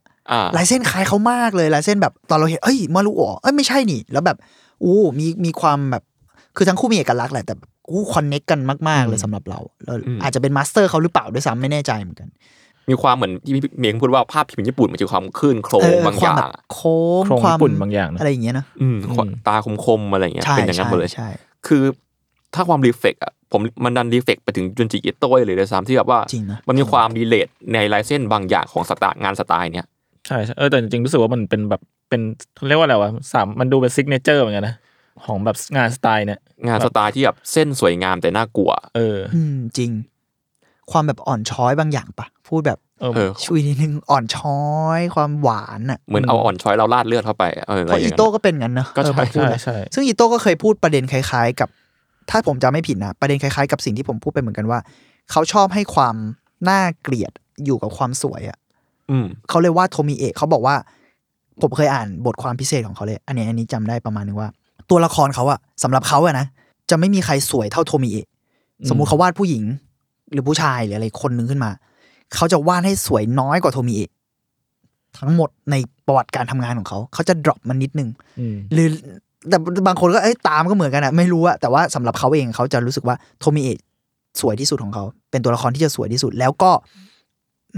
[0.57, 4.37] ลายเส้นคล้ายเขามากเลยลายเส้นแบบตอนเราเห็นเอ้ยมารุโอะเอ้ยไม่ใช่นี่ แล้วแบบ
[4.83, 6.03] อู้มีมีความแบบ
[6.57, 8.59] คือทั้งคู่มีเอกลักษณ์แหละแต่แบบอู้คอนเน็กกัน
[8.89, 12.29] มากๆเลยสำหรับเราแล้วอืมอาจจะเป็นมาสเตอร์เขาหรือเปล่าด้วยซ้ำไม่แน่ใจเหมือนกัน
[12.89, 19.55] มีความเหมือนที่พี่เมงพูดว่าภาพพิมพ์ญี่ปุ่นมันจะความคลื่นโครเอมอบางคอวามย่างแบบโค้งโครงความญี่ปุ่นบางอย่างนะอะไรอย่างเงี้ยเนอะอืมอืมตา
[19.85, 21.29] คมๆอะไรอย่างเงี้ยใช่เป็นอย่างนั้นหมดเลยใช่
[21.67, 21.83] คือ
[22.55, 32.21] ถ้าความรีเฟกอะผมมันดันรีเฟกไปถึงจุนจิอิโต้เลยด้วยซ้ำที่แบบว่าจริงนะมันมีความรีเลทในลายเส้นบางอย่างของสไตล์งานสไตล์เนี้ยใช่ใช่เออแต่จริงๆรู้สึกว่ามันเป็นแบบเป็น
[32.55, 34.75] เขาเรียกว่าอะไรวะสามมันดูเป็นซิกเนเจอร์เหมือนกันนะ
[35.25, 39.91] ของแบบงานสไตล์เนี่ย งานสไตล์ที่แบบเส้นสวยงามแต่น่ากลัว เอออืมจริง
[40.91, 44.61] ความแบบอ่อนช้อยบางอย่างปะพูดแบบเออเออชุยนิดนึงอ่อนช้อ
[44.97, 51.69] ย ความหวานอะเหมือนเอาอ่อนช้อยเราลาดเลือดเข้าไปเอออะเพไรอราะย่างอีเงี้ยโต้ก็เป็นงั้นเนอะก็ใช่เออผมพูดใช่นะใช่ซึ่งอีโต้ก็เคยพูดประเด็นคล้าย ๆ กับ
[52.29, 54.79] ถ้าผมจำไม่ผิดนะประเด็นคล้ายๆ กับสิ่งที่ผมพูดไปเหมือนกันว่า
[55.31, 56.15] เขาชอบให้ความ
[56.69, 57.31] น่าเกลียด
[57.65, 58.60] อยู่กับความสวยอะอืม
[59.49, 60.75] เขาเลยว่าโทมิเอะเขาบอกว่า
[61.61, 64.49] ผมเคยอ่านบทความพิเศษของเขาเลย อันนี้อันนี้จำได้ประมาณนึงว่า
[64.89, 66.45] ตัวละครเขาอะสำหรับเขาอะนะ
[66.89, 68.27] จะไม่มีใครสวยเท่าโทมิเอะ
[68.89, 69.63] สมมุติเขาวาดผู้หญิง
[70.31, 71.71] หรือผู้ชายหรืออะไรคนหนึ่งขึ้นมา
[72.35, 74.09] เขาจะวาดให้สวยน้อยกว่าโทมิเอะ
[75.17, 78.09] ทั้งหมดในประวัติการทำงานของเขา เขาจะ drop มันนิดนึง
[78.39, 78.87] อืมหรือ
[79.49, 79.57] แต่
[79.87, 83.79] บางคนก็เอ้ยตามก็เหมือนกันอะไม่รู้อะแต่ว่าสำหรับเขาเองเขาจะรู้สึกว่าโทมิเอะ
[84.41, 86.71] สวยที่สุดของเขา เป็นตัวละครที่จะสวยที่สุด แล้วก็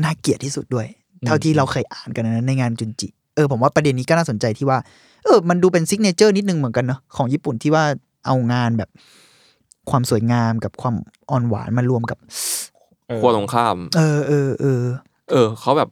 [0.04, 0.88] น่าเกลียดที่สุดด้วย
[1.26, 4.78] เท่าที่เราเคยอ่านกันนะในงานจุนจิ เออผมว่าประเด็นนี้ก็น่าสนใจที่ว่า
[5.26, 7.84] เออ มันดูเป็นซิกเนเจอร์นิดนึงเหมือนกันเนาะของญี่ปุ่นที่ว่า
[8.26, 8.90] เอางานแบบ
[9.90, 10.96] ความสวยงามกับความ
[11.32, 12.18] อ่อนหวานมารวมกับ
[13.08, 14.82] เออขั้วตรงข้าม เออเออเออ
[15.32, 15.90] เออเขาแบบ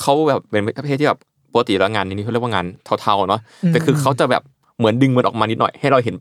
[0.00, 1.18] เขาแบบเป็นประเภทที่แบบ
[1.52, 2.66] ปกติแล้วงานนี้เขาเรียกว่างาน
[3.00, 4.42] เทาๆเนาะแต่คือเขาจะแบบ
[4.78, 6.14] เหมือนดึงมันออกมานิดหน่อย ให้เราเห็น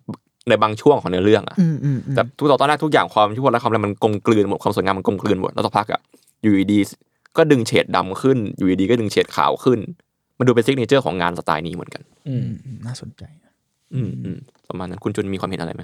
[0.50, 6.00] ในบางช่วงของเนื้อเรื่องอะอืมอืมอืมแต่ทุกตอนแรกทุกอย่างความชั่วและความอะไรมันกลมกลืนหมดความสวยงามมันกลมกลืนหมดแล้วสักพักอะ
[6.42, 9.80] อยู่ดีๆ ก็ดึงเฉดดำขึ้น อยู่ดีๆก็ดึงเฉดขาวขึ้น
[10.38, 13.24] มันดูเป็น signature ของงานสไตล์นี้เหมือนกันอืมอืมน่าสนใจ
[13.94, 14.38] อืมอืม
[14.70, 15.82] ประมาณนั้นคุณจุนมีความเห็นอะไรไหม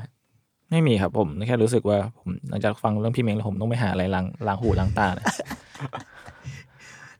[0.71, 5.25] ไม่มีครับผมแค่รู้สึกว่าผมหลังจากฟังเรื่องพี่เมงแล้วผมต้องไปหาอะไรล้างล้างหูล้างตาเลย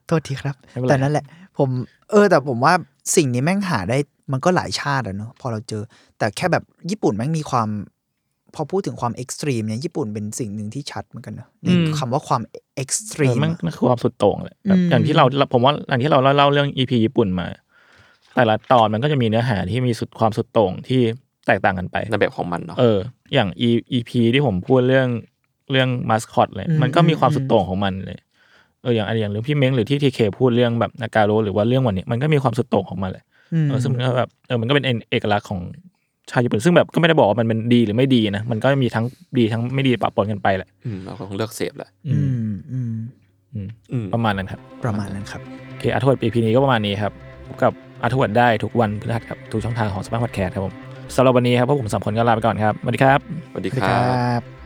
[0.05, 1.25] โทษทีครับไม่เป็นไรแต่นั่นแหละ
[1.57, 1.69] ผม
[2.11, 2.73] เออ แต่ผมว่า
[3.15, 3.97] สิ่งนี้แม่งหาได้
[4.32, 5.84] มันก็หลายชาติอะเนอะพอเราเจอ
[6.17, 7.69] แต่แค่แบบญี่ปุ่นแม่งมีความ
[8.56, 11.68] พอพูดถึงความ extreme เนี่ยญี่ปุ่นเป็นสิ่งหนึ่งที่ชัดเหมือนกันเนอะใน
[11.99, 12.41] คำว่าความ
[12.76, 17.47] extreme เออมันมันคือความสุดโต่งเลยแบบอืมอย่างที่เราผมว่าอย่างที่เราเล่าเรื่อง EP ญี่ปุ่นมา
[18.36, 21.02] แต่ละตอนมันก็จะมีเนื้อหาที่มีสุดความสุดโต่งที่
[21.47, 22.99] แตกต่างกันไปในแบบของมันเนาะเออ
[23.34, 25.08] อย่าง E EP ที่ผมพูดเรื่อง
[25.72, 28.20] เรื่องมาสคอตเลย มันก็มีความสุดโต่งของมันเลย
[28.82, 35.60] เอออย่างอันอย่างเรื่องพี่เมงหรือที่ทีเคพูดเรื่องแบบนาการโรหรือว่าเรื่องวันนี้มันก็มีความสุดโต่งของมันเลยเออซึ่งมันก็แบบเออมันก็เป็นเอกลักษณ์ของ
[36.32, 39.05] ชาวญี่ปุ่นซึ่งแบบก็ไม่ได้บอกว่ามันเป็นดีหรือไม่ดีนะมันก็มีทั้ง
[39.38, 42.19] ดีทั้งไม่ดีปะปนกันไปแหละอืมเราก็คงเลือกเสพแหละอือื
[42.49, 42.93] มมอืม
[43.53, 47.11] อืมอืมประมาณนั้นครับ ประมาณนั้นครับโอเค Arttrovert EP นี้ก็ประมาณนี้ครับ
[47.47, 50.73] พบกับอาร์ทวดได้ทุกวันพฤหัสครับทุกช่องทางของ Salmon Podcast ครับผม
[51.15, 53.19] สำหรับวันนี้ครับพวกผมสามคนก็ลาไปก่อนครับสวัสดีครับ
[53.51, 54.61] สวัสดีสวัสดีคครัรับบ